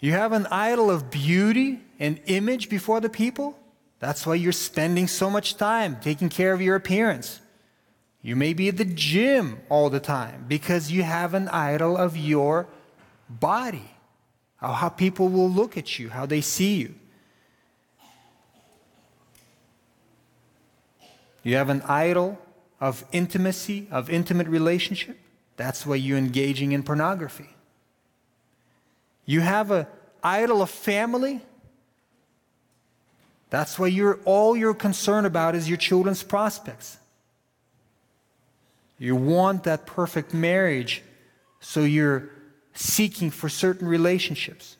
[0.00, 3.58] You have an idol of beauty and image before the people?
[4.00, 7.40] That's why you're spending so much time taking care of your appearance.
[8.22, 12.16] You may be at the gym all the time because you have an idol of
[12.16, 12.66] your
[13.28, 13.90] body,
[14.60, 16.94] of how people will look at you, how they see you.
[21.42, 22.38] You have an idol
[22.80, 25.18] of intimacy, of intimate relationship.
[25.56, 27.50] That's why you're engaging in pornography.
[29.24, 29.86] You have an
[30.22, 31.40] idol of family.
[33.50, 36.98] That's why you're all you're concerned about is your children's prospects.
[38.98, 41.02] You want that perfect marriage,
[41.60, 42.30] so you're
[42.74, 44.76] seeking for certain relationships.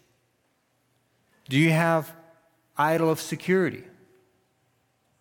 [1.48, 2.14] Do you have
[2.76, 3.82] idol of security?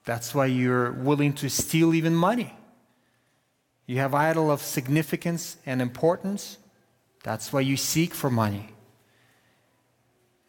[0.05, 2.53] That's why you're willing to steal even money.
[3.85, 6.57] You have idol of significance and importance.
[7.23, 8.69] That's why you seek for money.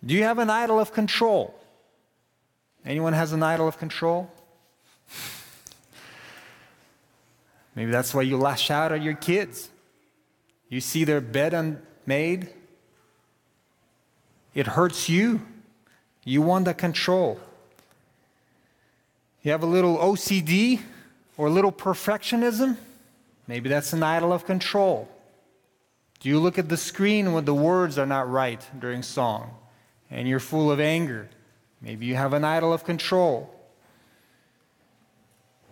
[0.05, 1.60] Do you have an idol of control?
[2.85, 4.31] Anyone has an idol of control?
[7.75, 9.69] Maybe that's why you lash out at your kids.
[10.69, 12.51] You see their bed unmade,
[14.55, 15.43] it hurts you.
[16.25, 17.41] You want the control.
[19.43, 20.81] You have a little OCD
[21.37, 22.77] or a little perfectionism?
[23.47, 25.09] Maybe that's an idol of control.
[26.21, 29.55] Do you look at the screen when the words are not right during song
[30.11, 31.31] and you're full of anger?
[31.81, 33.55] Maybe you have an idol of control.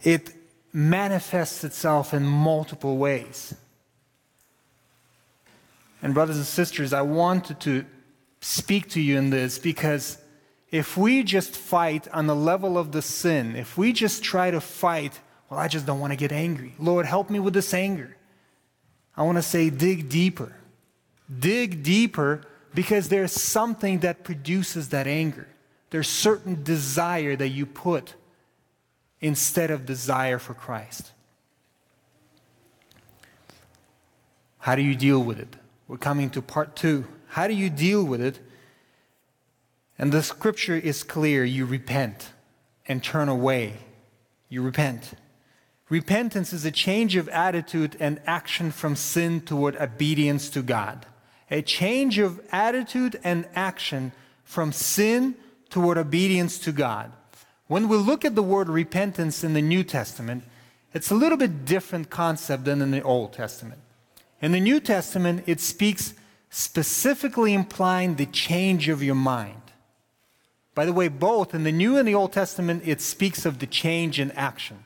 [0.03, 0.33] It
[0.73, 3.55] manifests itself in multiple ways.
[6.01, 7.85] And, brothers and sisters, I wanted to
[8.41, 10.19] speak to you in this because
[10.71, 14.61] if we just fight on the level of the sin, if we just try to
[14.61, 15.19] fight,
[15.51, 16.75] well, I just don't want to get angry.
[16.79, 18.17] Lord, help me with this anger.
[19.17, 20.55] I want to say, dig deeper.
[21.39, 22.43] Dig deeper
[22.75, 25.49] because there's something that produces that anger.
[25.91, 28.15] There's certain desire that you put
[29.21, 31.13] instead of desire for Christ.
[34.59, 35.57] How do you deal with it?
[35.87, 37.07] We're coming to part two.
[37.29, 38.39] How do you deal with it?
[39.99, 42.33] And the scripture is clear you repent
[42.87, 43.79] and turn away.
[44.49, 45.13] You repent.
[45.89, 51.07] Repentance is a change of attitude and action from sin toward obedience to God.
[51.51, 54.13] A change of attitude and action
[54.45, 55.35] from sin
[55.71, 57.13] toward obedience to God.
[57.67, 60.45] When we look at the word repentance in the New Testament,
[60.95, 63.81] it's a little bit different concept than in the Old Testament.
[64.41, 66.15] In the New Testament, it speaks
[66.51, 69.61] specifically implying the change of your mind.
[70.75, 73.67] By the way, both in the New and the Old Testament, it speaks of the
[73.67, 74.85] change in action.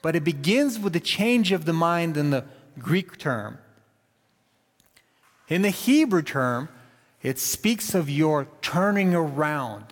[0.00, 2.44] But it begins with the change of the mind in the
[2.78, 3.58] Greek term.
[5.48, 6.68] In the Hebrew term,
[7.22, 9.86] it speaks of your turning around.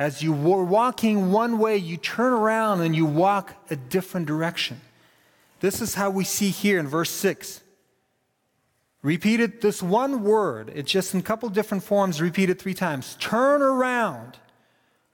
[0.00, 4.80] As you were walking one way, you turn around and you walk a different direction.
[5.60, 7.60] This is how we see here in verse 6.
[9.02, 13.14] Repeated this one word, it's just in a couple different forms, repeated three times.
[13.20, 14.38] Turn around.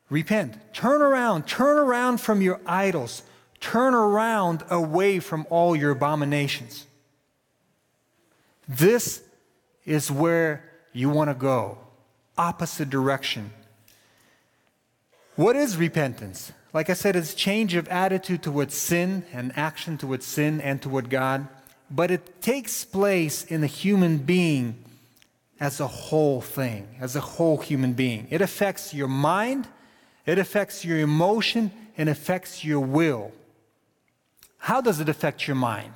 [0.09, 0.57] Repent.
[0.73, 1.49] Turn around.
[1.49, 3.25] Turn around from your idols.
[3.59, 6.87] Turn around away from all your abominations.
[8.69, 9.21] This
[9.85, 10.63] is where
[10.93, 11.79] you want to go.
[12.39, 13.51] Opposite direction.
[15.37, 16.53] What is repentance?
[16.73, 21.09] Like I said, it's change of attitude towards sin and action towards sin and toward
[21.09, 21.49] God
[21.91, 24.83] but it takes place in the human being
[25.61, 28.27] as a whole thing, as a whole human being.
[28.31, 29.69] It affects your mind,
[30.27, 33.33] it affects your emotion, and affects your will.
[34.59, 35.93] How does it affect your mind?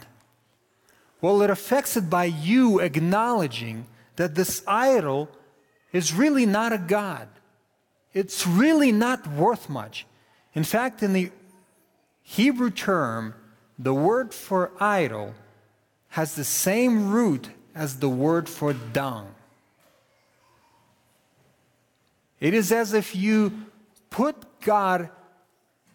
[1.21, 3.87] Well, it affects it by you acknowledging
[4.17, 5.29] that this idol
[5.93, 7.29] is really not a God.
[8.13, 10.07] It's really not worth much.
[10.55, 11.31] In fact, in the
[12.23, 13.35] Hebrew term,
[13.79, 15.35] the word for idol
[16.11, 19.35] has the same root as the word for dung.
[22.41, 23.53] It is as if you
[24.09, 25.11] put God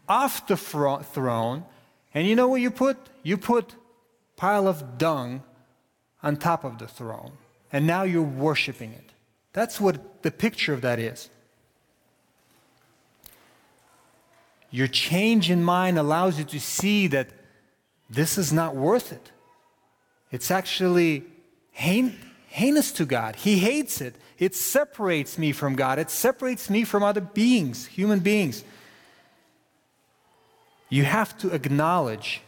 [0.07, 1.65] off the throne,
[2.13, 2.97] and you know what you put?
[3.23, 3.75] You put
[4.37, 5.43] pile of dung
[6.21, 7.31] on top of the throne,
[7.73, 9.11] and now you're worshiping it.
[9.53, 11.29] That's what the picture of that is.
[14.75, 17.29] Your change in mind allows you to see that
[18.09, 19.31] this is not worth it.
[20.33, 21.23] It's actually
[21.71, 23.37] heinous to God.
[23.37, 24.15] He hates it.
[24.37, 28.65] It separates me from God, it separates me from other beings, human beings.
[30.89, 32.41] You have to acknowledge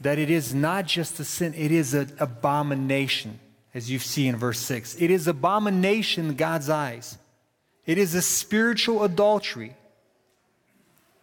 [0.00, 3.40] that it is not just a sin, it is an abomination,
[3.74, 4.94] as you see in verse 6.
[5.02, 7.18] It is abomination in God's eyes.
[7.84, 9.74] It is a spiritual adultery.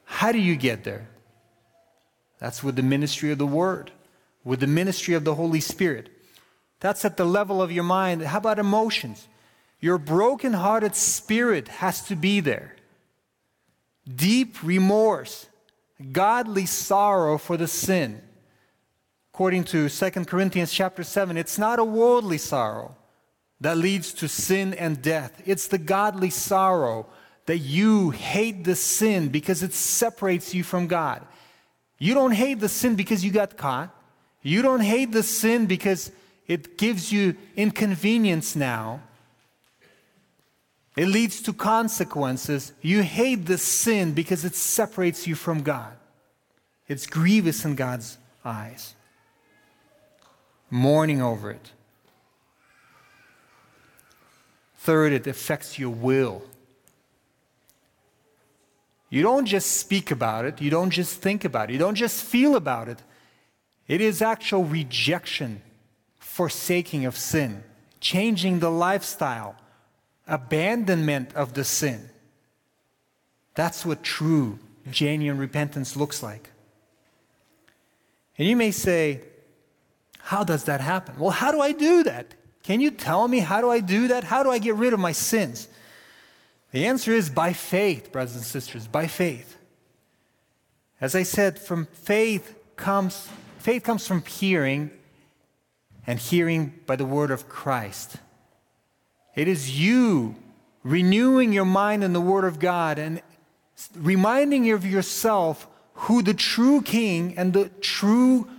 [0.05, 1.09] How do you get there?
[2.39, 3.91] That's with the ministry of the Word,
[4.43, 6.09] with the ministry of the Holy Spirit.
[6.79, 8.21] That's at the level of your mind.
[8.21, 9.27] How about emotions?
[9.79, 12.75] Your broken-hearted spirit has to be there.
[14.13, 15.47] Deep remorse,
[16.11, 18.21] godly sorrow for the sin.
[19.33, 22.95] According to 2 Corinthians chapter 7, it's not a worldly sorrow
[23.59, 25.41] that leads to sin and death.
[25.45, 27.07] It's the godly sorrow
[27.45, 31.25] that you hate the sin because it separates you from God.
[31.97, 33.89] You don't hate the sin because you got caught.
[34.41, 36.11] You don't hate the sin because
[36.47, 39.01] it gives you inconvenience now.
[40.95, 42.71] It leads to consequences.
[42.81, 45.93] You hate the sin because it separates you from God.
[46.87, 48.95] It's grievous in God's eyes.
[50.69, 51.71] Mourning over it.
[54.77, 56.43] Third, it affects your will.
[59.09, 62.23] You don't just speak about it, you don't just think about it, you don't just
[62.23, 63.01] feel about it.
[63.87, 65.61] It is actual rejection,
[66.17, 67.63] forsaking of sin,
[67.99, 69.55] changing the lifestyle,
[70.27, 72.09] abandonment of the sin.
[73.53, 76.49] That's what true, genuine repentance looks like.
[78.37, 79.21] And you may say,
[80.19, 81.15] How does that happen?
[81.19, 82.33] Well, how do I do that?
[82.63, 84.23] Can you tell me how do I do that?
[84.23, 85.67] How do I get rid of my sins?
[86.75, 89.55] The answer is by faith, brothers and sisters, by faith.
[90.99, 94.91] As I said, from faith comes faith comes from hearing
[96.05, 98.17] and hearing by the word of Christ.
[99.35, 100.35] It is you
[100.83, 103.21] renewing your mind in the word of God and
[103.95, 108.49] reminding of yourself who the true king and the true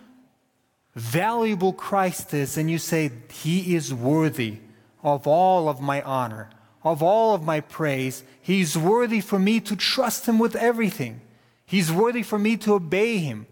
[0.95, 4.61] valuable Christ is, and you say, He is worthy
[5.03, 6.49] of all of my honor,
[6.87, 8.25] of all of my praise.
[8.41, 11.21] He's worthy for me to trust Him with everything.
[11.67, 13.47] He's worthy for me to obey Him,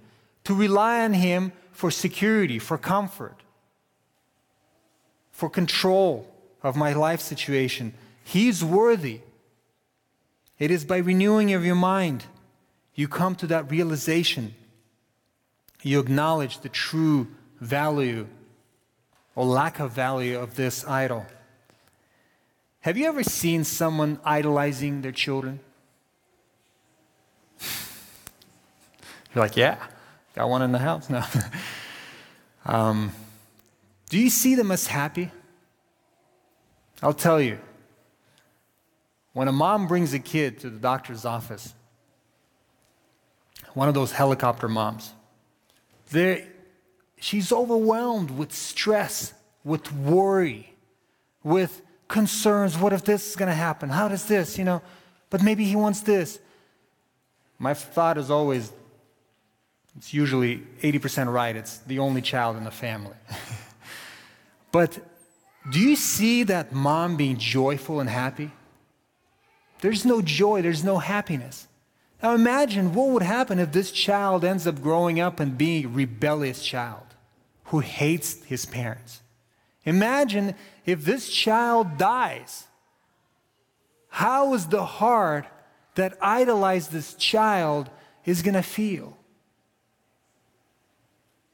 [0.45, 3.37] to rely on Him for security, for comfort,
[5.33, 6.33] for control
[6.63, 7.93] of my life situation.
[8.23, 9.21] He's worthy.
[10.59, 12.25] It is by renewing of your mind
[12.95, 14.55] you come to that realization
[15.85, 17.29] you acknowledge the true
[17.61, 18.27] value
[19.35, 21.27] or lack of value of this idol.
[22.85, 25.59] Have you ever seen someone idolizing their children?
[29.35, 29.79] You're like, yeah,
[30.35, 31.27] got one in the house now.
[32.67, 33.13] um,
[34.11, 35.31] do you see them as happy?
[37.03, 37.59] I'll tell you.
[39.33, 41.73] When a mom brings a kid to the doctor's office,
[43.73, 45.15] one of those helicopter moms,
[47.19, 49.33] she's overwhelmed with stress,
[49.65, 50.75] with worry,
[51.43, 52.79] with concerns.
[52.79, 53.89] What if this is going to happen?
[53.89, 54.83] How does this, you know?
[55.31, 56.39] But maybe he wants this.
[57.59, 58.73] My thought is always,
[59.97, 61.57] it's usually 80% right.
[61.57, 63.17] It's the only child in the family.
[64.73, 64.99] but
[65.71, 68.51] do you see that mom being joyful and happy?
[69.81, 71.69] There's no joy, there's no happiness.
[72.23, 75.89] Now imagine what would happen if this child ends up growing up and being a
[75.89, 77.03] rebellious child
[77.65, 79.21] who hates his parents.
[79.85, 80.55] Imagine
[80.87, 82.67] if this child dies.
[84.09, 85.47] How is the heart
[85.95, 87.91] that idolized this child
[88.25, 89.17] is going to feel?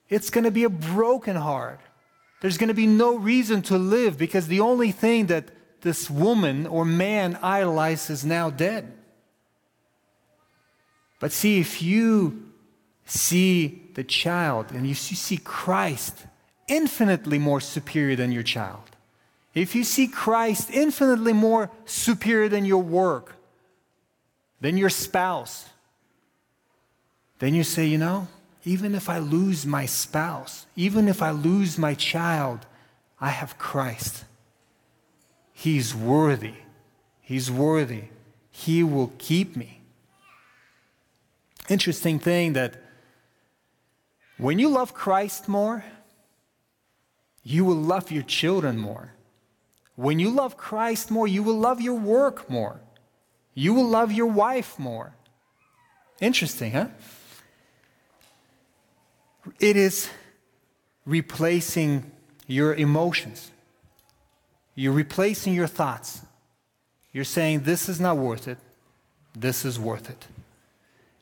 [0.08, 1.80] It's going to be a broken heart.
[2.40, 5.50] There's going to be no reason to live because the only thing that
[5.82, 8.92] this woman or man idolized is now dead.
[11.18, 12.50] But see, if you
[13.04, 16.26] see the child and you see Christ
[16.70, 18.84] infinitely more superior than your child,
[19.52, 23.34] if you see Christ infinitely more superior than your work,
[24.60, 25.68] than your spouse,
[27.40, 28.28] then you say, you know,
[28.64, 32.66] even if I lose my spouse, even if I lose my child,
[33.20, 34.24] I have Christ.
[35.52, 36.54] He's worthy.
[37.20, 38.04] He's worthy.
[38.50, 39.80] He will keep me
[41.70, 42.74] interesting thing that
[44.38, 45.84] when you love Christ more,
[47.42, 49.12] you will love your children more.
[49.96, 52.80] When you love Christ more, you will love your work more.
[53.54, 55.14] You will love your wife more.
[56.20, 56.86] Interesting, huh?
[59.58, 60.08] It is
[61.06, 62.10] replacing
[62.46, 63.50] your emotions.
[64.74, 66.22] You're replacing your thoughts.
[67.12, 68.58] You're saying, This is not worth it.
[69.34, 70.26] This is worth it.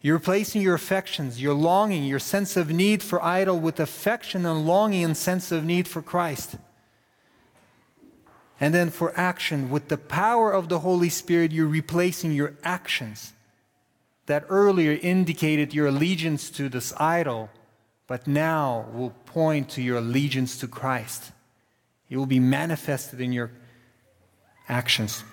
[0.01, 4.67] You're replacing your affections, your longing, your sense of need for idol with affection and
[4.67, 6.57] longing and sense of need for Christ.
[8.61, 13.33] And then for action, with the power of the Holy Spirit, you're replacing your actions
[14.27, 17.51] that earlier indicated your allegiance to this idol,
[18.07, 21.33] but now will point to your allegiance to Christ.
[22.11, 23.51] It will be manifested in your
[24.69, 25.25] actions.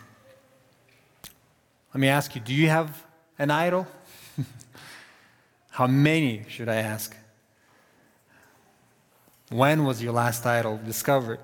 [1.93, 3.05] Let me ask you do you have
[3.37, 3.87] an idol?
[5.69, 7.15] How many, should I ask?
[9.49, 11.39] When was your last idol discovered?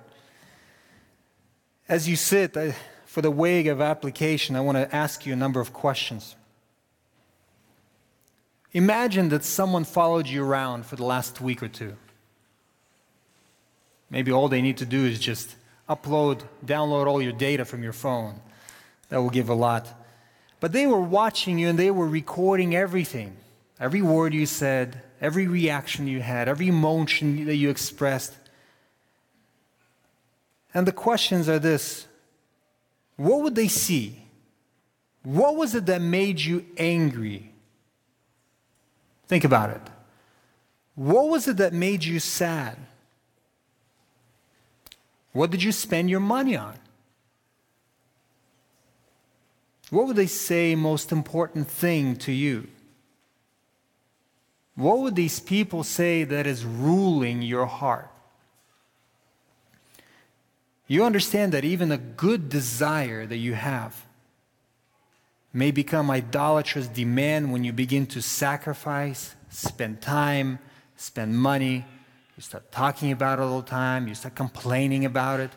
[1.87, 2.75] As you sit, I,
[3.05, 6.35] for the way of application, I want to ask you a number of questions.
[8.73, 11.95] Imagine that someone followed you around for the last week or two.
[14.09, 15.55] Maybe all they need to do is just
[15.89, 18.39] upload, download all your data from your phone.
[19.09, 19.87] That will give a lot.
[20.61, 23.35] But they were watching you and they were recording everything
[23.81, 28.35] every word you said, every reaction you had, every emotion that you expressed.
[30.73, 32.05] And the questions are this
[33.17, 34.23] What would they see?
[35.23, 37.51] What was it that made you angry?
[39.27, 39.81] Think about it.
[40.95, 42.77] What was it that made you sad?
[45.31, 46.75] What did you spend your money on?
[49.91, 52.67] What would they say most important thing to you?
[54.75, 58.09] What would these people say that is ruling your heart?
[60.87, 64.05] You understand that even a good desire that you have
[65.53, 70.59] may become idolatrous demand when you begin to sacrifice, spend time,
[70.95, 71.85] spend money.
[72.37, 74.07] You start talking about it all the time.
[74.07, 75.51] You start complaining about it.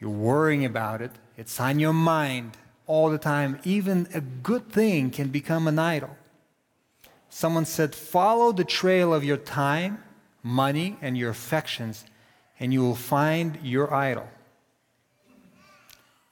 [0.00, 1.10] You're worrying about it.
[1.36, 2.56] It's on your mind
[2.86, 3.58] all the time.
[3.64, 6.16] Even a good thing can become an idol.
[7.28, 10.02] Someone said, Follow the trail of your time,
[10.42, 12.04] money, and your affections,
[12.58, 14.28] and you will find your idol.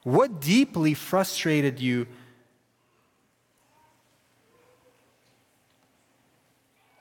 [0.02, 2.06] What deeply frustrated you?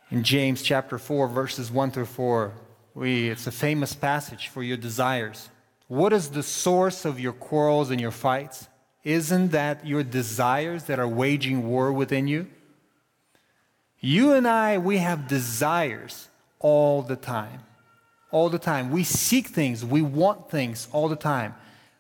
[0.10, 2.54] In James chapter 4, verses 1 through 4,
[2.94, 5.50] we, it's a famous passage for your desires.
[5.88, 8.68] What is the source of your quarrels and your fights?
[9.04, 12.48] Isn't that your desires that are waging war within you?
[14.00, 16.30] You and I, we have desires
[16.60, 17.62] all the time.
[18.32, 18.92] All the time.
[18.92, 21.56] We seek things, we want things all the time.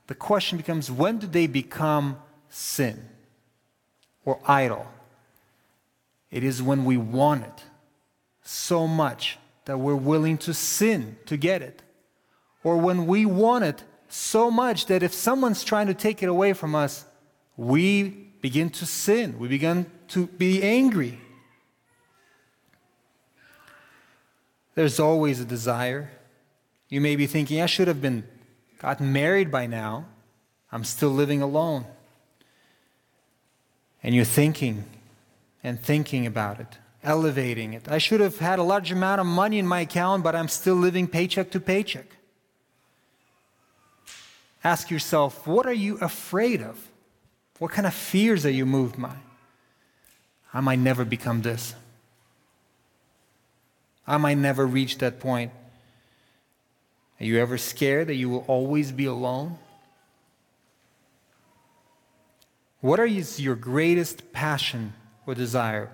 [0.07, 2.17] The question becomes when do they become
[2.49, 3.09] sin
[4.25, 4.87] or idol?
[6.31, 7.63] It is when we want it
[8.43, 11.81] so much that we're willing to sin to get it.
[12.63, 13.83] Or when we want it
[14.13, 17.03] so much that if someone's trying to take it away from us,
[17.57, 18.09] we
[18.41, 19.39] begin to sin.
[19.39, 21.19] We begin to be angry.
[24.75, 26.11] There's always a desire.
[26.89, 28.23] You may be thinking, I should have been
[28.77, 30.05] gotten married by now.
[30.71, 31.85] I'm still living alone.
[34.03, 34.85] And you're thinking
[35.63, 37.89] and thinking about it, elevating it.
[37.89, 40.75] I should have had a large amount of money in my account, but I'm still
[40.75, 42.17] living paycheck to paycheck.
[44.63, 46.89] Ask yourself, what are you afraid of?
[47.59, 49.15] What kind of fears are you moved by?
[50.53, 51.75] I might never become this.
[54.05, 55.51] I might never reach that point.
[57.19, 59.57] Are you ever scared that you will always be alone?
[62.81, 64.93] What is your greatest passion
[65.25, 65.89] or desire?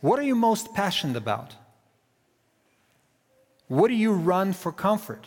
[0.00, 1.56] What are you most passionate about?
[3.66, 5.26] What do you run for comfort?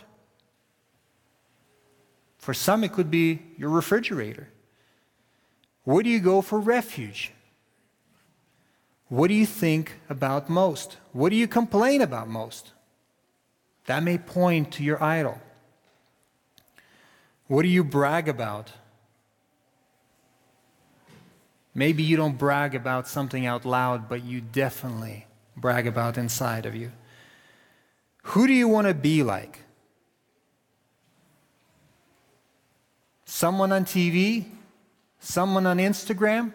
[2.42, 4.48] For some, it could be your refrigerator.
[5.84, 7.30] Where do you go for refuge?
[9.08, 10.96] What do you think about most?
[11.12, 12.72] What do you complain about most?
[13.86, 15.40] That may point to your idol.
[17.46, 18.72] What do you brag about?
[21.76, 25.26] Maybe you don't brag about something out loud, but you definitely
[25.56, 26.90] brag about inside of you.
[28.24, 29.61] Who do you want to be like?
[33.32, 34.44] Someone on TV?
[35.18, 36.52] Someone on Instagram?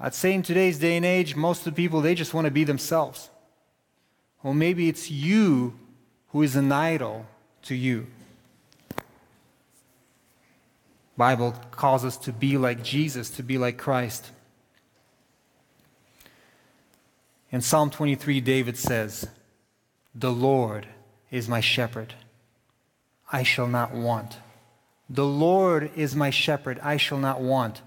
[0.00, 2.50] I'd say in today's day and age, most of the people, they just want to
[2.50, 3.30] be themselves.
[4.42, 5.78] Well, maybe it's you
[6.30, 7.24] who is an idol
[7.62, 8.08] to you.
[11.16, 14.32] Bible calls us to be like Jesus, to be like Christ.
[17.52, 19.28] In Psalm 23, David says,
[20.16, 20.88] The Lord
[21.30, 22.14] is my shepherd.
[23.30, 24.38] I shall not want.
[25.12, 26.78] The Lord is my shepherd.
[26.80, 27.82] I shall not want.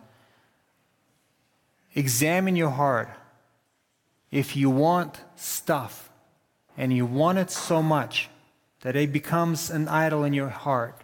[1.96, 3.10] Examine your heart.
[4.30, 6.10] If you want stuff
[6.78, 8.30] and you want it so much
[8.82, 11.02] that it becomes an idol in your heart,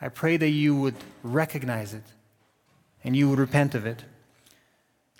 [0.00, 2.04] I pray that you would recognize it
[3.04, 4.04] and you would repent of it.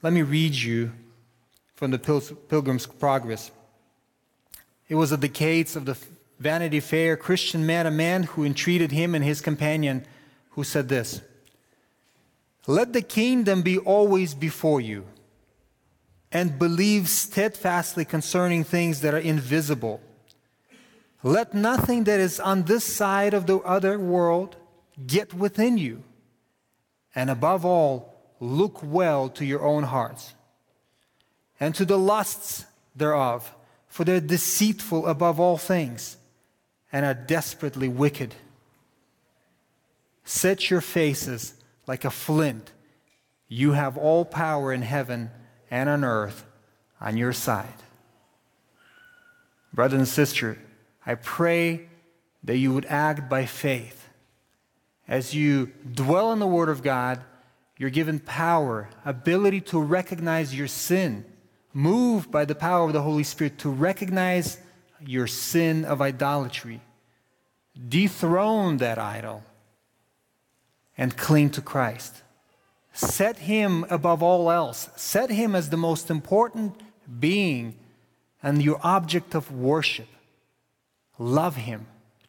[0.03, 0.93] Let me read you
[1.77, 3.53] from the Pilgrim's Progress.
[4.89, 5.97] It was at the gates of the
[6.39, 7.17] Vanity Fair.
[7.17, 10.05] Christian met a man who entreated him and his companion,
[10.51, 11.21] who said this
[12.67, 15.07] Let the kingdom be always before you,
[16.31, 20.01] and believe steadfastly concerning things that are invisible.
[21.25, 24.55] Let nothing that is on this side of the other world
[25.05, 26.05] get within you.
[27.13, 30.35] And above all, look well to your own hearts
[31.59, 33.53] and to the lusts thereof,
[33.89, 36.19] for they're deceitful above all things
[36.93, 38.35] and are desperately wicked.
[40.25, 41.55] Set your faces
[41.87, 42.73] like a flint.
[43.49, 45.31] You have all power in heaven
[45.71, 46.45] and on earth
[47.01, 47.67] on your side.
[49.73, 50.59] Brother and sister,
[51.07, 51.89] I pray
[52.45, 54.09] that you would act by faith.
[55.07, 57.23] As you dwell in the Word of God,
[57.79, 61.25] you're given power, ability to recognize your sin,
[61.73, 64.59] moved by the power of the Holy Spirit to recognize
[65.05, 66.81] your sin of idolatry,
[67.89, 69.45] dethrone that idol,
[70.97, 72.23] and cling to Christ.
[72.93, 74.91] Set Him above all else.
[74.97, 76.81] Set Him as the most important
[77.21, 77.77] being
[78.43, 80.09] and your object of worship.
[81.19, 81.87] Love Him,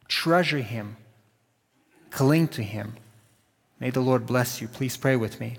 [0.08, 0.96] treasure Him,
[2.10, 2.94] cling to Him.
[3.80, 4.68] May the Lord bless you.
[4.68, 5.56] Please pray with me.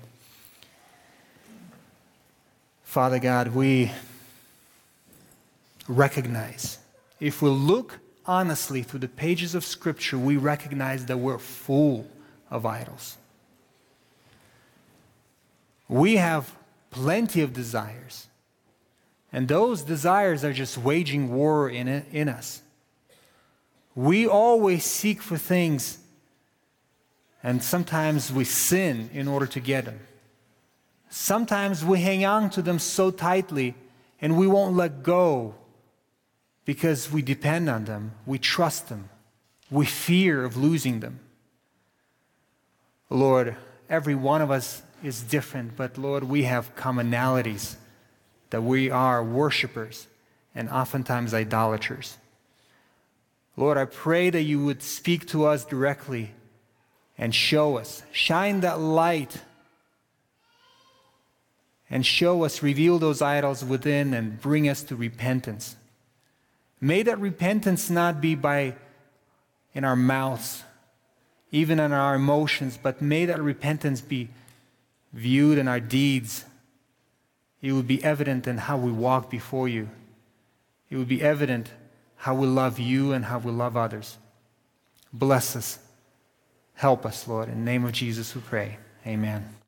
[2.84, 3.90] Father God, we
[5.88, 6.78] recognize,
[7.22, 12.04] if we look honestly through the pages of Scripture, we recognize that we're full
[12.50, 13.16] of idols.
[15.88, 16.52] We have
[16.90, 18.26] plenty of desires,
[19.32, 22.60] and those desires are just waging war in, it, in us.
[23.94, 25.98] We always seek for things
[27.44, 30.00] and sometimes we sin in order to get them.
[31.08, 33.74] Sometimes we hang on to them so tightly
[34.20, 35.54] and we won't let go
[36.64, 39.08] because we depend on them, we trust them,
[39.70, 41.20] we fear of losing them.
[43.10, 43.56] Lord,
[43.88, 47.76] every one of us is different, but Lord, we have commonalities
[48.50, 50.06] that we are worshipers
[50.54, 52.16] and oftentimes idolaters.
[53.56, 56.30] Lord, I pray that you would speak to us directly
[57.18, 58.02] and show us.
[58.12, 59.42] Shine that light
[61.90, 65.76] and show us, reveal those idols within and bring us to repentance.
[66.84, 68.74] May that repentance not be by
[69.72, 70.64] in our mouths,
[71.52, 74.30] even in our emotions, but may that repentance be
[75.12, 76.44] viewed in our deeds.
[77.60, 79.90] It would be evident in how we walk before you.
[80.90, 81.70] It would be evident
[82.16, 84.18] how we love you and how we love others.
[85.12, 85.78] Bless us.
[86.74, 87.48] Help us, Lord.
[87.48, 88.78] In the name of Jesus we pray.
[89.06, 89.61] Amen.